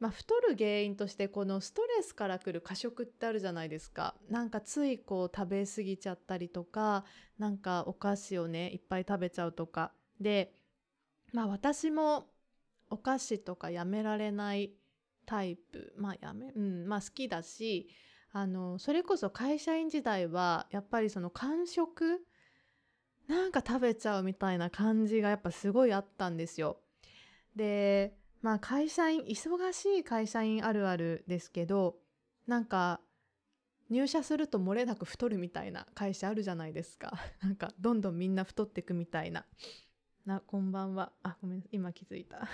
[0.00, 4.14] まあ、太る原因としてこのストレスからくる過食ってあるじゃないですか。
[4.30, 7.04] なんかついこう食べ過ぎちゃったりとか
[7.38, 9.92] なんかお菓子をねいっぱい食べちゃうとか。
[10.20, 10.52] で
[11.32, 12.26] まあ私も
[12.90, 14.72] お菓子とかやめられない
[15.26, 15.92] タイプ。
[15.96, 17.88] まあやめうんまあ好きだし
[18.32, 22.24] あのそれこそ会社員時代はやっぱりその間食
[23.26, 26.78] なんか食べちゃうみたいな感じがやっぱすごいあったんですよ。
[27.54, 31.96] でまあ会社員忙しい会社員あるあるですけど
[32.46, 33.00] なんか
[33.90, 37.12] 入社すると漏れなく太るみたいな会社あるじゃないですか。
[37.42, 39.46] なんかどんどんみんな太ってくみたいな。
[40.26, 41.12] なこんばんは。
[41.22, 42.46] あごめん今気づいた。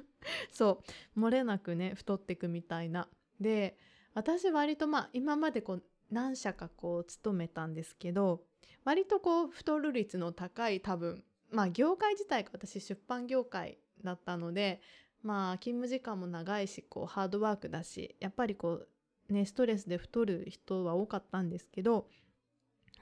[0.50, 0.82] そ
[1.16, 1.20] う。
[1.20, 3.08] 漏れなくね太ってくみたいな。
[3.38, 3.76] で
[4.14, 8.44] 私割とまあ今までこう何社かこう勤めたんですけど
[8.84, 14.80] 割とこう太る率の高い多分まあ業界自体が私出版業界だったので
[15.22, 18.86] まあ勤務時間も長いしこうハードワークだしやっぱりこ
[19.28, 22.06] うねストレスで太る人は多かったんですけど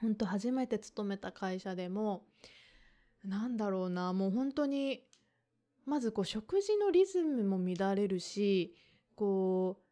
[0.01, 2.25] 本当初めて勤めた会社でも
[3.23, 5.03] なんだろうなもう本当に
[5.85, 8.75] まずこう食事のリズムも乱れるし
[9.15, 9.87] こう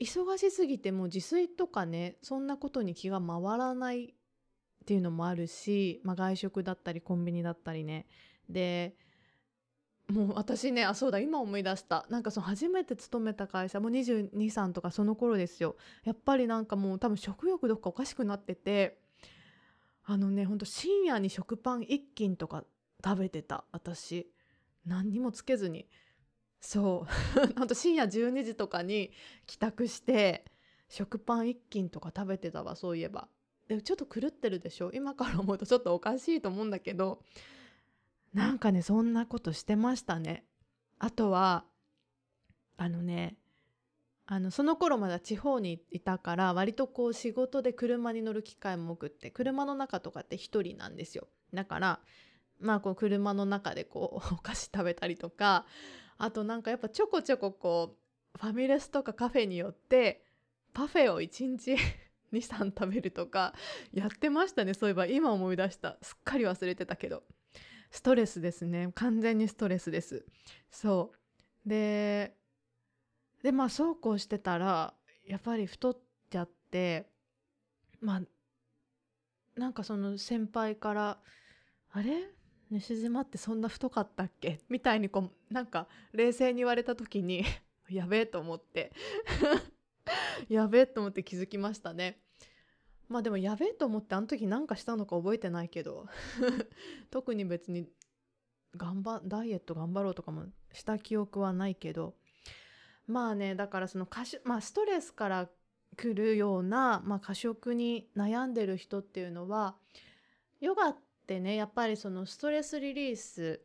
[0.00, 8.06] 忙しすぎても自炊とかねそんなことに気が回らないっていうのもあるし、まあ、外食だったりコンビニだったりね。
[8.48, 8.94] で
[10.08, 12.06] もう私ねあそうだ今思い出した。
[12.10, 15.76] なんかその初めて勤めた会社も223とかその頃ですよ。
[16.04, 18.98] やっぱりなんかもう多分食欲どっかおかしくなってて
[20.04, 22.64] あのねほんと深夜に食パン1斤とか
[23.02, 24.30] 食べてた私。
[24.84, 25.88] 何にもつけずに。
[26.60, 27.06] そ
[27.46, 27.54] う。
[27.58, 29.10] ほんと深夜12時とかに
[29.46, 30.44] 帰宅して
[30.88, 33.28] 食パン1斤とか食べてたわそういえば。
[33.68, 34.90] でちょっと狂ってるでしょ？
[34.92, 37.22] 今から思うとちょっとおかしいと思うんだけど
[38.34, 40.44] なんかねそんなことしてましたね。
[40.98, 41.64] あとは
[42.76, 43.36] あのね
[44.26, 51.28] あのその頃まだ地方にいたから割とこう仕事で車に乗る機会も多くって車の中とかって一人なんですよ。
[51.52, 52.00] だから
[52.58, 55.66] まあこう車の中でこう お菓子食べたりとか
[56.18, 57.98] あとなんかやっぱちょこちょここ
[58.34, 60.24] うファミレスとかカフェによって
[60.72, 61.76] パフェを1日
[62.32, 63.54] 23食べるとか
[63.92, 64.74] やってましたね。
[64.74, 65.98] そういえば今思い出した。
[66.02, 67.22] すっかり忘れてたけど。
[67.94, 68.90] ストレスですね。
[68.96, 70.26] 完全にストレスです。
[70.68, 71.12] そ
[71.64, 71.68] う。
[71.68, 72.36] で
[73.44, 77.06] でまあそうこうしてたらやっぱり太っちゃって
[78.00, 78.22] まあ
[79.54, 81.18] なんかその先輩から
[81.92, 82.30] 「あれ？
[82.70, 87.44] 西島ってそんな太かったっけ?」みたいにこうなんか冷静に言われた時に
[87.88, 88.92] やべえと思って。
[90.48, 92.20] やべえと思って気づきましたね。
[93.08, 96.06] まあでもやべえと思ってあの時何かしたのか覚えてないけど。
[97.10, 97.88] 特に別に
[98.76, 102.14] 頑張ダイエット頑張ろうとかもした記憶はないけど。
[103.06, 105.50] まあねだからその過まあ、ストレスから
[105.96, 109.76] 来るような、まあ、過食に悩んでる人っていうのは
[110.60, 113.60] ヨガってねやっぱりそのストレスリリース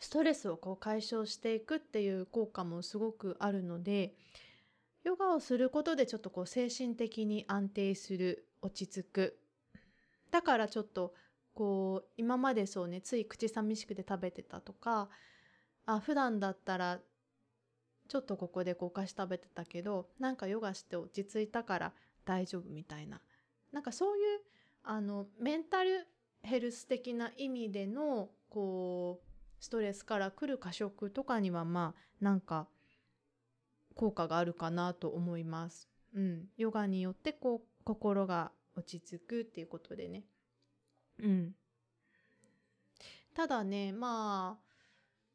[0.00, 4.14] ストレスをこう解消していくっていう効果もすごくあるので
[5.08, 9.38] ヨガをすることでちょっとこう精神的に安定する落ち着く。
[10.30, 11.14] だからちょっと
[11.54, 15.08] こう今までそうねつい口寂しくて食べてたとか
[15.86, 17.00] あ普段だったら
[18.06, 21.94] ちょっとここでこうお菓子食べてたけどなんかヨガして落ち着いたから
[22.26, 23.22] 大丈夫みたいな。
[23.72, 24.40] なんかそういう
[24.82, 26.06] あのメンタル
[26.42, 32.68] ヘルス的な意味でのこうストレスから来る過食とかにはまあなんか
[33.98, 35.88] 効果があるかなと思います。
[36.14, 40.22] うん、ヨガによってこう心が落ち着くっていうことでね。
[41.18, 41.54] うん。
[43.34, 44.68] ただね、まあ、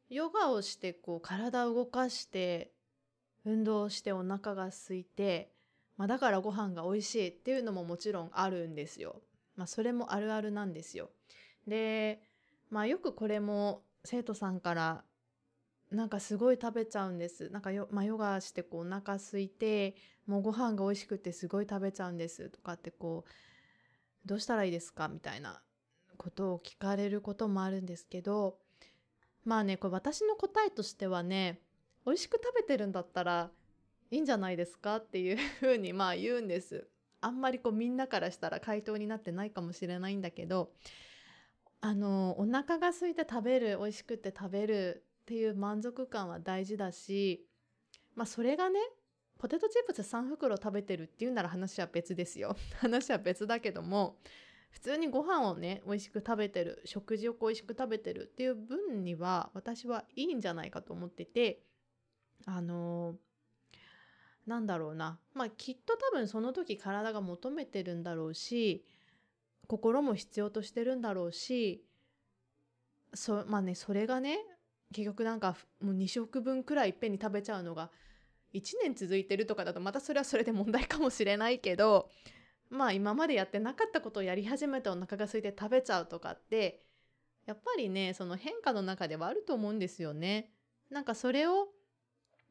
[0.09, 2.71] ヨガをしてこう体を動かして
[3.43, 5.51] 運動してお腹が空いて、
[5.97, 9.21] まあ、だからご飯が美味しいっていうのももちろんあるんですよ。
[9.57, 11.09] まあ、それもあるあるなんですよ。
[11.67, 12.21] で、
[12.69, 15.03] まあ、よくこれも生徒さんから
[15.93, 17.49] なんかすごい食べちゃうんです。
[17.49, 23.31] なんかよ、まあ、ヨガしてこうお腹空いて、もうご飯が美味しくてすごい食べちゃうんですとかってこう、
[24.27, 25.07] どうしたらいいですか？
[25.07, 25.61] みたいな
[26.17, 28.57] ことを聞かれることもあるんですけど、
[29.45, 31.59] まあね、これ私の答えとしてはね、
[32.05, 33.51] 美味しく食べてるんだったら
[34.09, 34.95] いいんじゃないですか？
[34.95, 36.87] っていうふうにまあ言うんです。
[37.21, 40.71] あんまりこうみんなからしたら回答になってないかもしれないんだけど、
[41.81, 47.47] あの、お腹が空いて食べる、美味しくて食べるっていう満足感は大事だし、
[48.13, 48.79] まあそれがね、
[49.39, 52.57] ポテトチップス3袋食べてるっていうなら話は別ですよ。
[52.79, 54.19] 話は別だけども、
[54.69, 61.63] 普通にご飯をね、美味しく食べてる、食事を美味しく食べてるっていう分には私はいいんじゃないかと思ってて、
[62.45, 63.17] あのー、
[64.45, 65.19] なんだろうな。
[65.33, 68.85] まあきっと多分その時体が求めてるんだろうし、
[69.67, 71.85] 心も必要としてるんだろうし、
[73.13, 74.37] そまあね、それがね、
[74.93, 77.89] 結局なんかもう2食分くらいいっぺんに食べちゃうのが
[78.53, 82.09] 1年続いてるとかだとまたそれはそれで問題かもしれないけど
[82.69, 86.83] まあ今までやってなかったことをやり始めてお腹が空いて食べちゃうとかって
[87.45, 90.49] やっぱりねその変化の中ではあると思うんですよね。
[90.89, 91.67] なんかそれを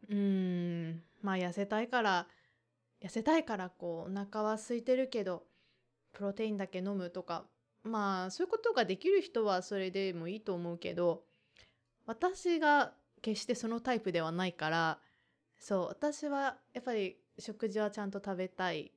[0.09, 2.27] うーんまあ痩せたいから
[3.01, 5.45] 痩せたいからこうお腹は空いてるけど
[6.13, 7.47] プロテインだけ飲むとか
[7.83, 11.25] まあそういうことができる人はそれでもいいと思うけど
[12.07, 14.99] 私が決してそのタイプではないから
[15.59, 18.93] そう私はやっぱり食事はちゃんと食べたい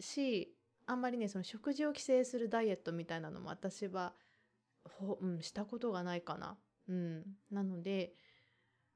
[0.00, 0.54] し
[0.86, 4.12] あんまりねその食事を規制するダイエットみたいなのも私は
[4.84, 6.56] ほ、うん、したことがないかな。
[6.88, 8.12] うん、なので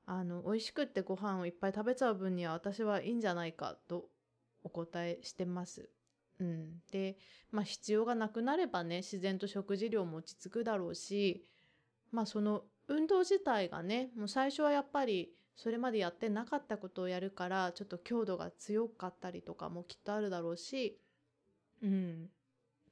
[0.04, 4.10] あの美味しくってご飯をいっぱい食べちゃう分には私はいいんじゃないかと
[4.62, 5.90] お答えしてます。
[6.40, 7.16] うん、で、
[7.50, 11.44] まあ、必要がなくなればね自然と食事量も落ち着くだろうし
[12.12, 20.98] まあその運動自体がねもう最初はやっぱりそれまでやってなかったことをやるからちょっと強度が強かったりとかもきっとあるだろうし、
[21.82, 22.28] うん、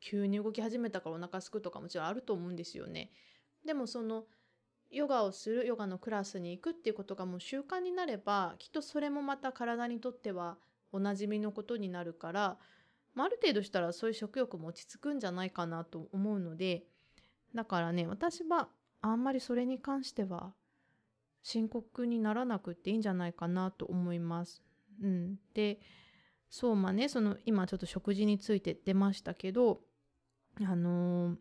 [0.01, 3.11] 急に動き始めたからお腹すくとかもちろんあると思うんですよね。
[3.65, 4.25] でもその
[4.91, 10.57] ヨガをするヨガのクラスに行くっていうことがもう習慣になればきっとそれもまた体にとっては
[10.93, 12.57] おなじみのことになるから、
[13.15, 16.85] まあ、ある程度したらそういう食欲も落ち着くんじゃないかなと思うので
[17.55, 18.69] だからね私は
[19.11, 20.53] あんまりそれに関しては
[21.43, 24.63] 深刻にならなくていいんじゃないかなと思います。
[25.01, 25.79] うん、で
[26.49, 29.81] そうまあねその今ちょっと食事について出ましたけど
[30.61, 31.37] あのー、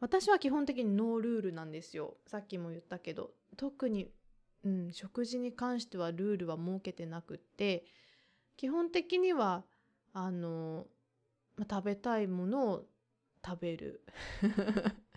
[0.00, 2.16] 私は基本的にノールールなんですよ。
[2.26, 3.30] さっきも言ったけど。
[3.56, 4.08] 特に、
[4.64, 7.84] うん、食事に関してはルールは設けてなくって
[8.56, 9.64] 基本的には
[10.12, 10.86] あのー、
[11.60, 12.84] まあ、食べたいものを
[13.44, 14.02] 食べる。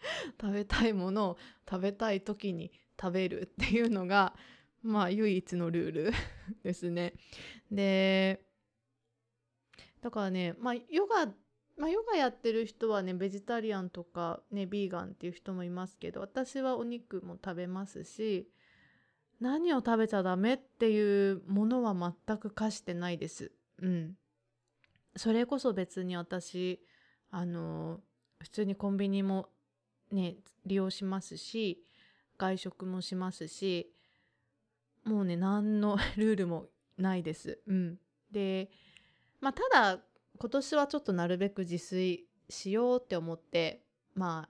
[0.40, 1.38] 食べたいものを
[1.70, 4.36] 食べたい時に食べるっていうのが
[4.82, 6.12] まあ唯一のルール
[6.64, 7.14] ですね。
[7.72, 8.46] で
[10.02, 11.28] だからねまあヨガ
[11.78, 18.52] まあヨガやってる人はねベジタリアンとかねビーガンっていう人もいますけど私はお肉も食べますし
[19.40, 23.52] 何を食べちゃダメっていうものは全く課してないです。
[23.80, 24.16] うん。
[25.16, 26.80] それこそ別に私
[27.32, 28.02] あの
[28.40, 29.50] 普通にコンビニも
[30.12, 30.36] ね
[30.66, 31.84] 利用しますし
[32.38, 33.92] 外食もしますし
[35.06, 37.60] もうね何の ルールもないです。
[37.68, 38.00] うん、
[38.32, 38.70] で
[39.40, 40.04] まあただ
[40.38, 43.84] 今年はちょっとなるべく自炊しようって思って
[44.14, 44.50] ま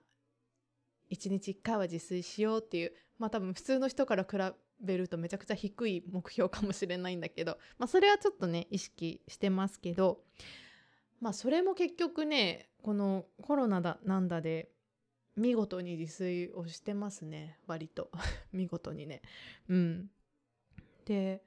[1.08, 4.36] 一日一回は自炊しようっていうまあ多分普通の人から比
[4.80, 10.22] べるとめちゃくちゃ低い目標かもしれないんだけどまあそれはちょっとね意識してますけど
[11.20, 14.71] まあそれも結局ねこのコロナだなんだで
[15.36, 17.58] 見事に自炊をしてますね。
[17.66, 18.10] 割と。
[18.52, 19.22] 見事にね。
[19.68, 20.10] うん。
[21.04, 21.42] で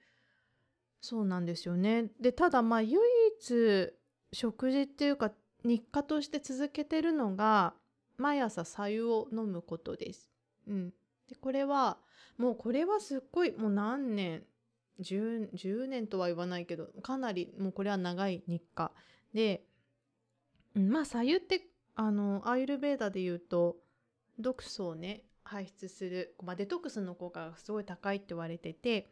[1.01, 2.11] そうなんですよね。
[2.19, 2.99] でただまあ唯
[3.39, 3.93] 一
[4.33, 5.31] 食事っていうか
[5.63, 7.75] 日課として続けてるのが
[8.17, 10.31] 毎朝白湯を飲むことです。
[10.67, 10.93] うん。
[11.27, 11.99] でこれは
[12.37, 14.45] もうこれはすっごいもう何年
[14.99, 18.91] 10, 10年とは言わないけどかなりもうこれは長い日課。
[19.33, 19.63] で、
[20.73, 23.77] まあ左右ってあのアイルベーダで言うと
[24.37, 29.07] 毒素をね排出する、まあ、デトックスの効果がすごい高いって言われてて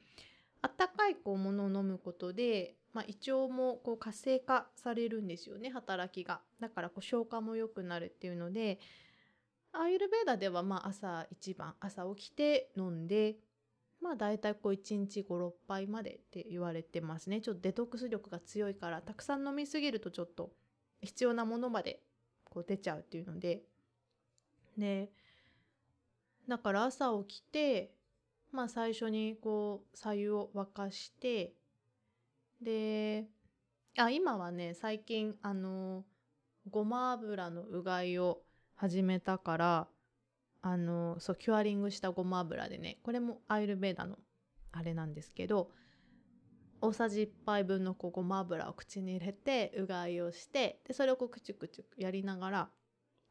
[0.62, 6.42] あったかいこうものを飲むことで、まあ、胃腸もこう活性化されるんですよね働きが。
[6.60, 8.80] だからこう消化も良くなるっていうので
[9.72, 13.36] アイルベーダではまあ朝一番朝起きて飲んで
[14.02, 17.42] まあ大体こう1日56杯までって言われてますね。
[17.42, 20.52] ちょっとデトックス力が強いからたくさん飲みすぎるとちょっと
[21.02, 22.02] 必要なものまで
[22.54, 23.64] こう出ちゃうっていうので。
[24.78, 25.12] で
[26.48, 27.94] だから朝起きて
[28.52, 31.54] まあ最初にこう白湯を沸かして
[32.62, 33.26] で
[33.98, 36.04] あ今はね最近あの
[36.70, 38.42] ごま油のうがいを
[38.76, 39.88] 始めたから
[40.62, 44.18] あのそうキュアリングしたごま油でねこれもアイルベーダの
[44.72, 45.70] あれなんですけど
[46.86, 52.70] 大さじ1杯分のこうごま油を口に入れてうがいをしてでそれをこうクチュクチュやりながら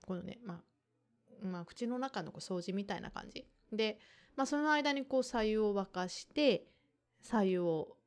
[0.06, 3.46] このね、まあ、まあ口の中のこう掃除みたいな感じ。
[3.70, 3.98] で、
[4.36, 6.64] まあ、その間にこう左右を沸かして
[7.20, 7.98] 左右を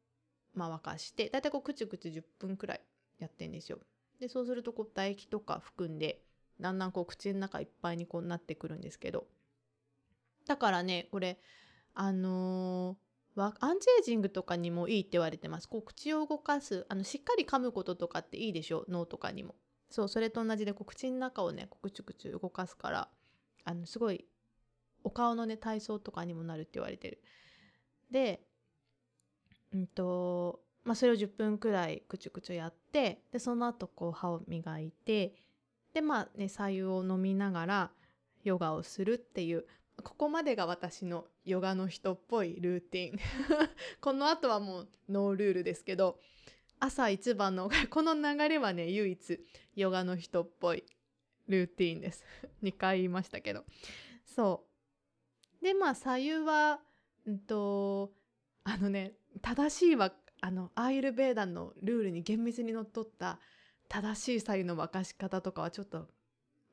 [0.56, 2.82] まあ沸かしてだいたいこうクチュクチュ10分くらい
[3.20, 3.78] やってんですよ。
[4.20, 6.24] でそうするとこう唾液とか含んで
[6.60, 9.28] だんだんこう口の中いっぱいにこうなってくるんですけど。
[10.48, 11.40] だからねこれ
[11.94, 13.05] あのー、
[13.38, 15.68] アンチエイジングとかにもいいって言われてます。
[15.68, 18.86] こう口を動かすあのしっかり噛むこととかっていいでしょ？
[18.88, 19.56] 脳とかにも。
[19.90, 23.10] そうそれと同じでこう口の中をねこうクチュクチュ動かすから
[23.64, 24.26] あのすごい
[25.04, 27.22] お顔のね体操とかにもなるって言われてる。
[28.10, 28.42] で
[29.74, 35.36] うんとまあそれを10分くらいクチュクチュやってでその後こう歯を磨いて
[35.94, 37.92] でまあね白湯を飲みながら
[38.44, 39.66] ヨガをするっていう
[40.04, 43.20] ここまでが私のヨガの人っぽいルーティン。
[44.02, 46.20] この後はもうノールールですけど
[46.80, 49.40] 朝一番のこの流れはね唯一
[49.76, 50.84] ヨガの人っぽい
[51.48, 52.24] ルーティンです。
[52.64, 53.66] 2回言いましたけど。
[54.26, 54.66] そ
[55.62, 55.64] う。
[55.64, 56.82] でまあ左右は
[57.26, 58.14] うんと
[58.64, 63.40] あのね正しいはあのアーユルベーダンのルールに厳密にのっとった
[63.88, 66.08] 正しい白湯の沸かし方とかはちょっと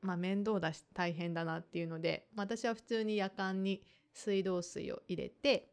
[0.03, 3.81] まあ面倒だし大変だなっていうので私は普通に夜間に
[4.13, 5.69] 水道水を入れて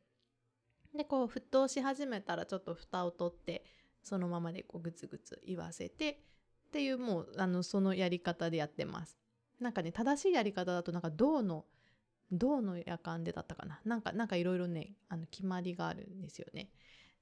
[0.97, 3.65] でこう沸騰し始めたらちょっと蓋を取って
[4.03, 6.23] そのままでこうグツグツ言わせて
[6.69, 9.19] っていうもうあのそのやり方でやってます。
[9.61, 11.67] なんかね正しいやり方だとなんか銅の
[12.33, 16.71] 銅の夜間でだったかななんかなんかいろいろねあの決まりがあるんですよね。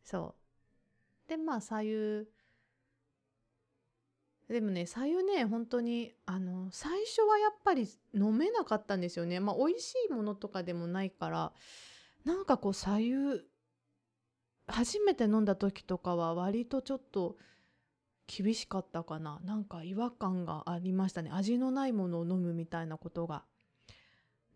[0.05, 0.35] そ
[1.27, 2.27] うでまあ左右
[4.49, 9.41] でもね左右ね本当にあの最初はやっぱり飲めなかったんですよね。
[9.41, 11.53] まあ美味しいものとかでもないから
[12.25, 13.43] なんかこう左右
[14.67, 17.37] 初めて飲んだ時とかは割とちょっと
[18.27, 19.41] 厳しかったかな。
[19.45, 21.31] なんか違和感がありましたね。
[21.33, 23.45] 味のないものを飲むみたいなことが。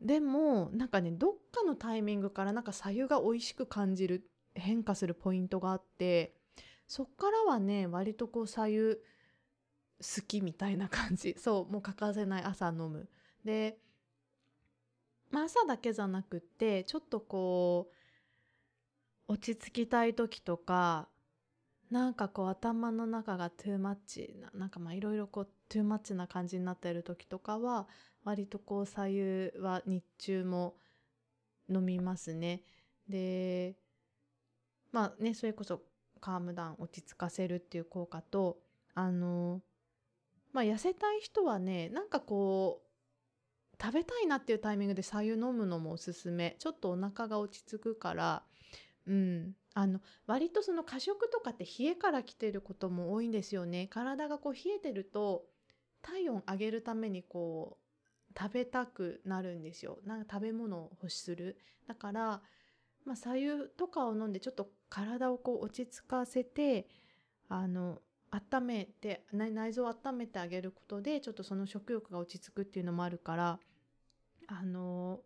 [0.01, 6.35] でもなんかねどっかのタイミングからなんか左右が美味しく感じる変化するポイントがあって
[6.87, 8.97] そっからはね割とこう左右
[10.03, 11.35] 好きみたいな感じ。
[11.39, 13.09] そうもう欠かせない朝飲む。
[13.45, 13.79] で、
[15.31, 17.91] まあ、朝だけじゃなくってちょっとこ
[19.29, 21.09] う落ち着きたい時とか
[21.91, 27.87] なんかこう頭の中がトゥーマッチななんかまあいろいろこうトゥーマッチな感じになってる時とかは
[28.25, 30.77] 割とこう左右は日中も
[31.69, 32.63] 飲みますね。
[33.09, 33.77] で
[34.91, 35.83] まあねそれこそ
[36.21, 38.59] カームダウン落ち着かせるっていう効果と
[38.95, 39.61] あの
[40.53, 46.57] まあ痩せたい人はねなんかこう食べたいなっていうタイミングで白湯飲むのもおすすめ。
[46.61, 48.43] ちょっとお腹が落ち着くから
[49.07, 49.57] うん。
[49.75, 53.89] あの割とその過食とかって冷えから来てることも多いんですよね。
[53.91, 55.47] 体がこう冷えてると
[56.03, 57.79] 体温上げるためにこ
[58.31, 59.99] う食べたくなるんですよ。
[60.05, 61.57] なんか食べ物を欲する。
[61.89, 62.43] だから
[63.05, 66.87] まあ白湯とかを飲んでちょっと体をこう落ち着かせて
[67.49, 73.59] あの温めて内臓を温めてあげることでちょっとその食欲が落ち着くっていうのもあるから
[74.49, 75.21] あの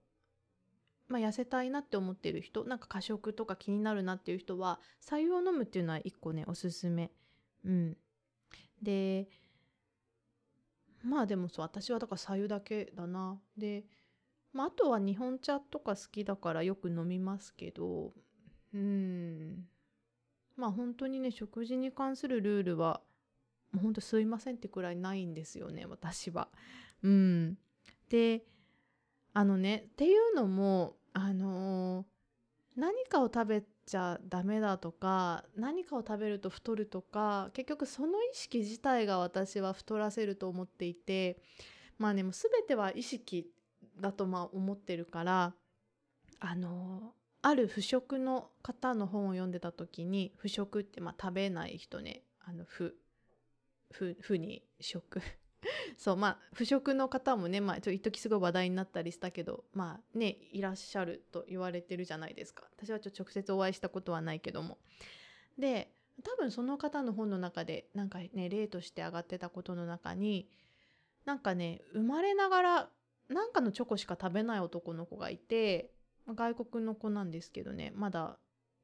[1.08, 7.12] まあ、痩せたいなって思ってる人なんか過食とか気になるなっていう人は白湯を飲むっていうのは一個ねおすすめ。
[7.64, 7.96] うん。
[8.82, 9.28] で
[11.04, 13.38] まあでもそう私はだから白湯だけだな。
[13.56, 13.84] で、
[14.52, 18.12] まあ、あとは日本茶とか好きだからよく飲みますけど
[18.74, 19.64] うん。
[20.56, 23.00] まあ本当にね食事に関するルールは
[23.72, 26.48] もう本当すいませんってくらいないんですよね私は。
[27.02, 27.58] うん、
[28.08, 28.44] で
[29.34, 41.38] あのねっていうのもあのー、何かを食べちゃダメだとか何かを食べると太るとか結局その意識自体が私は太らせると思っていて
[41.98, 43.46] まあねも全ては意識
[44.00, 45.54] だとまあ思ってるから
[46.40, 52.22] あのある腐食の方の本を読んでた時に腐食ってまあ食べない人ね。
[52.40, 52.96] あの腐
[53.92, 55.20] 腐腐に食。
[55.96, 62.68] そうまあ腐食の方もねまあちょ一時すごい話題になったりしたけどまあねいらっしゃると言われてるじゃないですか。
[62.76, 64.78] 私はちょっと直接お会いしたことはないけども。
[65.58, 70.48] で多分その方の本の中でなんかね例として上がってたことの中に
[71.24, 72.90] なんかね生まれながら
[73.28, 75.90] なんかのチョコしか食べない男の子がいて
[76.34, 77.92] 外国の子なんですけどね。
[77.94, 78.38] まだ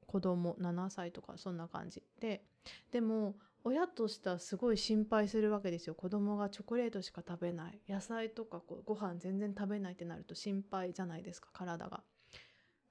[0.06, 2.02] 子供7歳とかそんな感じ。
[2.20, 2.44] で
[2.90, 5.94] でも親としてはすごい心配するわけですよ。
[5.94, 7.80] 子供がチョコレートしか食べない。
[7.88, 12.02] 野菜とかこうご飯全然食べないってなると心配じゃないですか体が。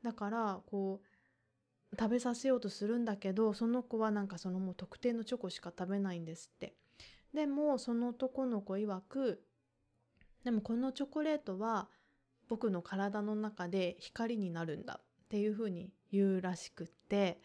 [0.04, 1.02] だからこ
[1.92, 6.76] う食べさせようとするんだけどその子はなんかそのもう特定のチョコしか食べないんですって。
[7.34, 9.44] でもその男の子曰く
[10.44, 11.90] でもこのチョコレートは
[12.52, 17.40] 僕の体の中で光になるんだっていうふうに言うらしくって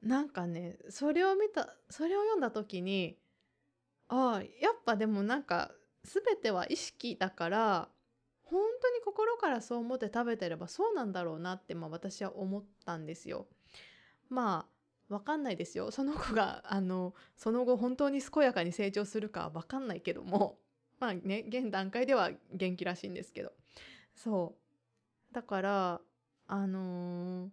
[0.00, 3.18] なんかねそれを見たそれを読んだ時に
[4.06, 5.72] ああやっぱでもなんか
[6.04, 7.88] 全ては意識だから
[8.44, 13.48] 本当に心からそう思って食べてればそうなんだろうなって、まあ、私は思ったんですよ。
[14.28, 14.66] ま
[15.10, 20.60] あわかんないですよその子があのその後本当に健やかに成長するかはわかんないけども
[21.00, 23.50] まあね現段階では元気らしいんですけど
[24.22, 24.54] そ
[25.30, 25.34] う。
[25.34, 26.00] だから
[26.46, 27.50] あのー、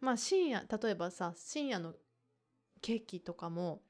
[0.00, 1.94] まあ深夜例えばさ深夜の
[2.80, 3.82] ケーキとかも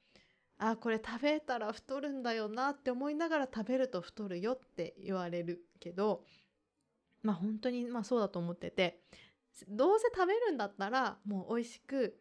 [0.58, 6.24] あこれ食べたら太るんだよなって思いながら食べると太るよって言われるけど
[7.22, 9.02] まあ本当にまあそうだと思ってて
[9.68, 12.16] どうせ食べるんだったらもう美味しく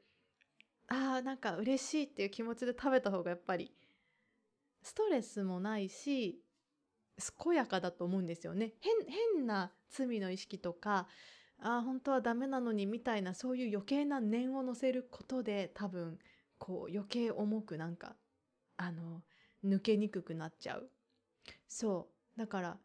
[0.88, 3.74] あーなんか嬉しいっていう気持ちで食べた方がやっぱり
[4.84, 6.42] ストレスもないし
[7.20, 8.74] 健やかだと思うんですよね。
[8.80, 8.94] 変
[9.36, 11.08] 変な罪の意識とか
[11.60, 16.20] ああ本当はダメなのにみたいなそういう余計な念を乗せることで多分
[16.58, 18.16] こう余計重くなんか
[18.78, 19.22] あの
[19.66, 20.90] 抜けにくくなっちゃう。
[21.68, 22.40] そう。
[22.40, 22.78] だから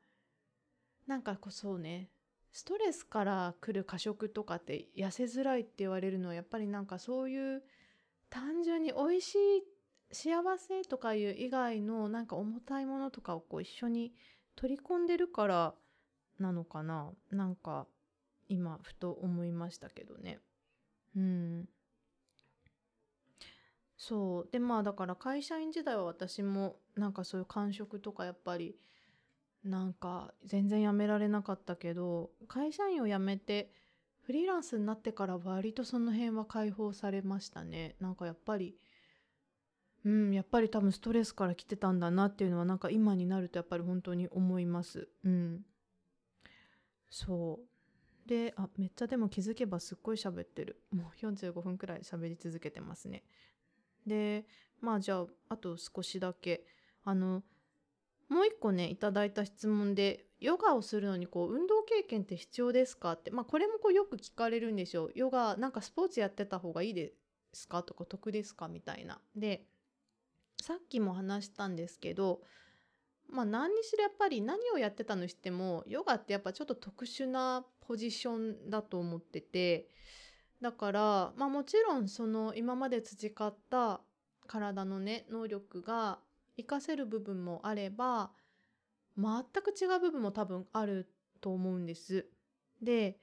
[1.07, 2.11] なんかこそね。
[2.55, 7.65] ストレスから来る過食とかって痩せづらいって言われるのはやっぱりなんかそういう
[8.31, 9.39] 単純に美味しい
[10.15, 14.13] 幸せとかいう以外のなんか重たいものとかをこう一緒に
[14.57, 15.75] 取り込んでるから
[16.39, 17.11] なのかな。
[17.31, 17.87] なんか
[18.49, 20.41] 今ふと思いましたけどね。
[21.17, 21.69] うん。
[23.97, 24.49] そう。
[24.53, 28.77] でまあだから会社員時代は私もなんかそういう感触とかやっぱり
[29.65, 33.73] なんか全然やめられなかったけど会社員を辞めて
[34.21, 37.97] フリーランスになってから割とその辺は解放されましたね。
[38.01, 38.77] なんかやっぱり
[40.05, 45.09] うんやっぱり多分ストレスから来てたんだなっていうのはなんか今になるとやっぱり本当に思います。
[45.25, 45.65] うん。
[47.09, 48.29] そう。
[48.29, 50.83] であめっちゃでも気づけばすっごい喋ってる。
[50.93, 53.25] もう45分くらい喋り続けてますね。
[54.07, 54.47] で
[54.81, 56.67] まあじゃああと少しだけ。
[57.05, 57.43] あの
[58.29, 63.31] もう一個ねいただいた質問でヨガをするのにこう運動経験って必要ですかって。
[63.31, 65.11] まあこれもこうよく聞かれるんですよ。
[65.15, 67.13] ヨガなんかスポーツやってた方がいいで
[67.53, 69.21] すかとか得ですかみたいな。
[69.37, 69.67] で
[70.65, 72.41] さっきも話したんですけど
[73.29, 79.91] まあ何にしろやっぱり何をやってたのしてもヨガってやっぱちょっと特殊なポジションだと思ってて
[80.63, 84.01] だからまあもちろんその今まで培った
[84.47, 86.19] 体のね能力が
[86.57, 88.31] 活かせる部分もあれば
[89.19, 89.27] 全
[89.63, 91.11] く違う部分も多分ある
[91.43, 92.27] と思うんです。
[92.81, 93.19] で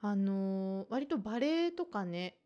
[0.00, 2.38] あのー、割とバレエとかね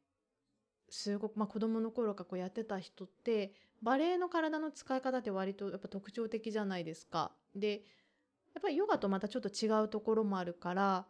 [0.91, 7.33] すごく、まあ、子供の頃からこうやってた人ってバレエの体の使い方って割とやっぱ特徴的じゃないですか。
[7.55, 7.83] で
[8.55, 11.07] やっぱりヨガとまたちょっと違うところもあるから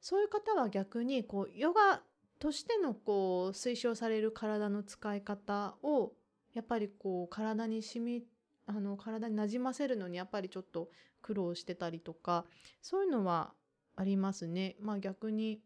[0.00, 2.02] そういう方は逆にこうヨガ
[2.38, 6.12] としてのこう推奨される体の使い方を
[6.54, 8.24] やっぱりこう体に染み
[8.66, 10.90] あの体になじませるのにやっぱりちょっと
[11.20, 12.44] 苦労してたりとか
[12.80, 13.52] そういうのは
[13.96, 14.76] ありますね。
[14.80, 15.60] まあ逆に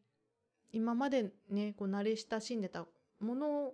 [0.72, 2.86] 今までねこう慣れ親しんでた
[3.20, 3.72] もの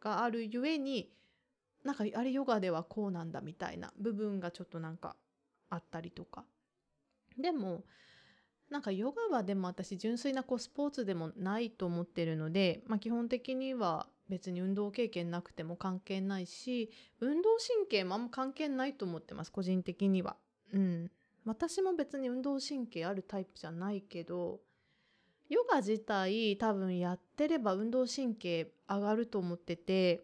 [0.00, 1.10] があるゆえに
[1.84, 5.16] なんかあれヨガではこうなんだみたいな部分がちょっとなんか
[5.70, 6.44] あったりとか。
[7.38, 7.84] でも
[8.70, 20.36] なんかヨガはでも私純粋なこうスポーツでもないと思ってるので、まあ、基本的には別に運動経験なくても関係ないし運動神経もあんま関係ないと思ってます個人的には。
[20.72, 21.10] うん、
[21.44, 24.60] 私も別に運動神経あるタイプじゃないけど
[25.48, 30.22] ヨガ自体多分やってれば運動神経上がると思ってて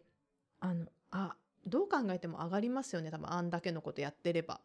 [0.61, 1.35] あのあ
[1.67, 3.11] どう考えても上がりますよね。
[3.11, 4.61] 多分あんだけのことやってれば。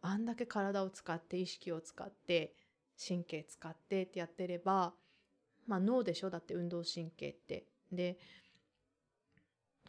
[0.00, 2.54] あんだけ体を使って意識を使って
[2.96, 4.94] 神経使ってってやってれば
[5.66, 6.30] まあ脳でしょ？
[6.30, 7.66] だって運動神経って。
[7.92, 8.18] で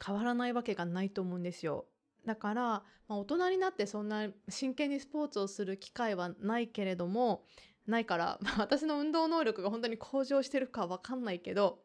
[0.05, 1.85] 変わらないわけがないと思うんですよ。
[2.25, 7.45] だから、まあ、大人になってそんな真剣にスポーツをする機会はないけれども
[7.87, 11.79] ないから、まあ、私の運動能力が本当に向上してるかわかんないけど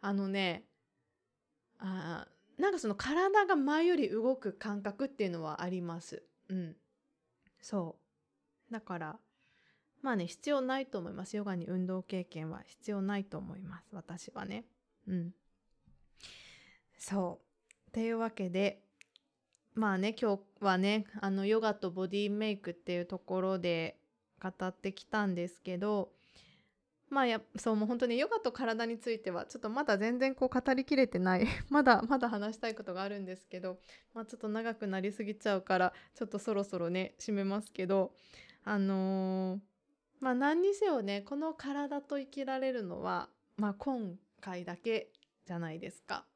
[0.00, 0.64] あのね
[1.78, 2.28] あ
[2.58, 6.22] なんかその体が前より動く感覚っていうのはあります。
[6.48, 6.76] うん。
[7.60, 7.96] そ
[8.70, 8.72] う。
[8.72, 9.18] だから、
[10.02, 11.36] まあね、必要ないと思います。
[11.36, 13.86] ヨガに運動経験は必要ないと思います。
[13.92, 14.64] 私はね。
[15.08, 15.34] うん。
[16.98, 17.40] そ
[17.88, 17.92] う。
[17.92, 18.82] というわけで、
[19.74, 23.98] まあね、今日はね、あの、ヨガとボディメイクっていうところで
[24.40, 26.12] 語ってきたんですけど、
[27.10, 31.46] まあや、そうもう本当にヨガと体についてはちょっとまだ全然こう語りきれてない。
[31.70, 33.78] まだまだ話したいことがあるんですけど、
[34.14, 38.14] まあちょっと長くなりすぎちゃうからちょっとそろそろね締めますけど
[38.64, 39.60] あのー、
[40.20, 45.12] まあ何にせよねこの体と生きられるのはまあ今回だけ
[45.44, 46.26] じゃないですか。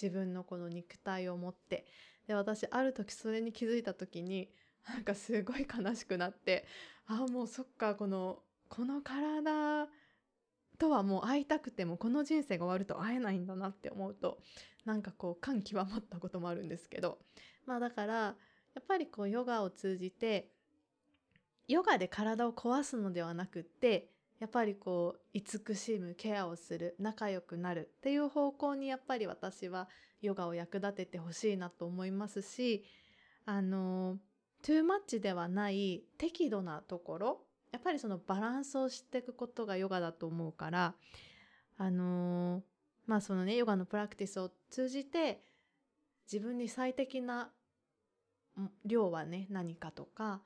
[0.00, 1.86] 自分のこの肉体を持って。
[2.26, 4.50] で私ある時それに気づいた時に
[4.86, 6.66] なんかすごい悲しくなって
[7.06, 9.88] ああもうそっかこのこの体
[10.78, 14.38] とはもう会いたくてもこの人生が終わると会えないんだなって思うと
[14.84, 17.18] なんかこう感極まったこともあるんですけど
[17.66, 18.34] まあだからや
[18.80, 20.50] っぱりこうヨガを通じて
[21.66, 24.08] ヨガで体を壊すのではなくって
[24.38, 29.88] やっぱりこう慈しむケアをする仲良くなるっていう方向にやっぱり私は
[30.22, 32.84] ヨガを役立ててほしいなと思いますし
[33.44, 34.18] あの
[34.62, 37.40] トゥーマッチではない適度なところ
[37.72, 40.94] やっぱりそのバランスを知っていくことがヨガだと思うから
[41.76, 42.62] あのー、
[43.06, 45.42] まあそのねヨガのプラクティスを通じて
[46.30, 47.50] 自分に最適な
[48.84, 50.42] 量はね何かとか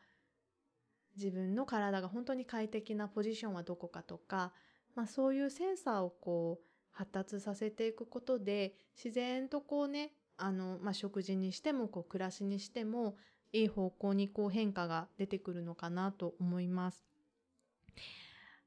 [1.16, 4.52] 自分の体が本当に快適なポジションはどこかとか
[4.94, 13.16] まあ、そういうセンサーをこう発達させていくことで自然とこうねあの、まあ、食事にしてもこう暮らしにしても
[13.52, 17.11] いい方向にこう変化が出てくるのかなと思います。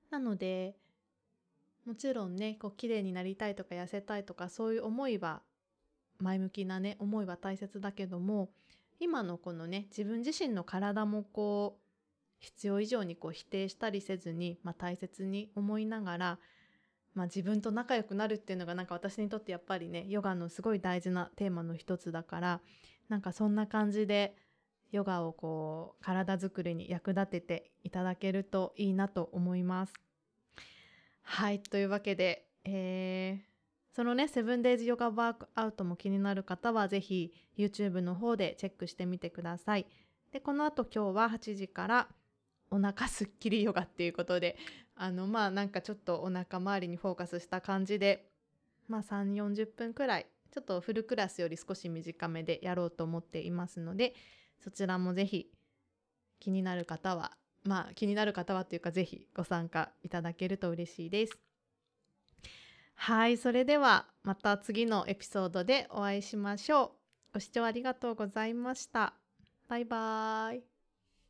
[0.09, 0.76] なので
[1.86, 5.41] もちろんねこう綺麗になりたいとか痩せたいとかそういう思いは
[6.19, 8.49] 前向きなね思いは大切だけども
[8.99, 11.86] 今のこのね自分自身の体もこう
[12.39, 16.39] 必要以上にこう否定したりせずに、まあ、大切に思いながら、
[17.13, 22.61] まあ、自分と仲良くなるっていうのがなんか私にとってやっぱりねヨガのすごい大事なテーマの一つだから
[23.09, 24.36] なんかそんな感じで
[24.91, 29.93] ヨガをこう体づくりに役立てていただけるといいなと思います。
[31.21, 39.88] はいというわけで、えー、そのねセブンデイズヨガワークアウトも気になる方は是非 YouTube の方でチェックしてみてください。
[40.31, 42.07] でこの後今日は8時から
[42.69, 44.57] お腹すっきりヨガっていうことで
[44.95, 48.29] あのまあなんかちょっとお腹周りにフォーカスした感じで
[48.88, 54.13] まあ3 4 0分くらいちょっとフルクラスより少し短めでやろうと思っていますので
[54.63, 55.51] そちらもぜひ
[56.39, 57.31] 気になる方は
[57.63, 61.37] まあ気になる方はというかぜひご参加いただけると嬉しいです。
[62.95, 66.91] はい、それではまた次のエピソードでお会いしましょう。
[67.33, 69.13] ご視聴ありがとうございました。
[69.67, 70.74] バイバーイ。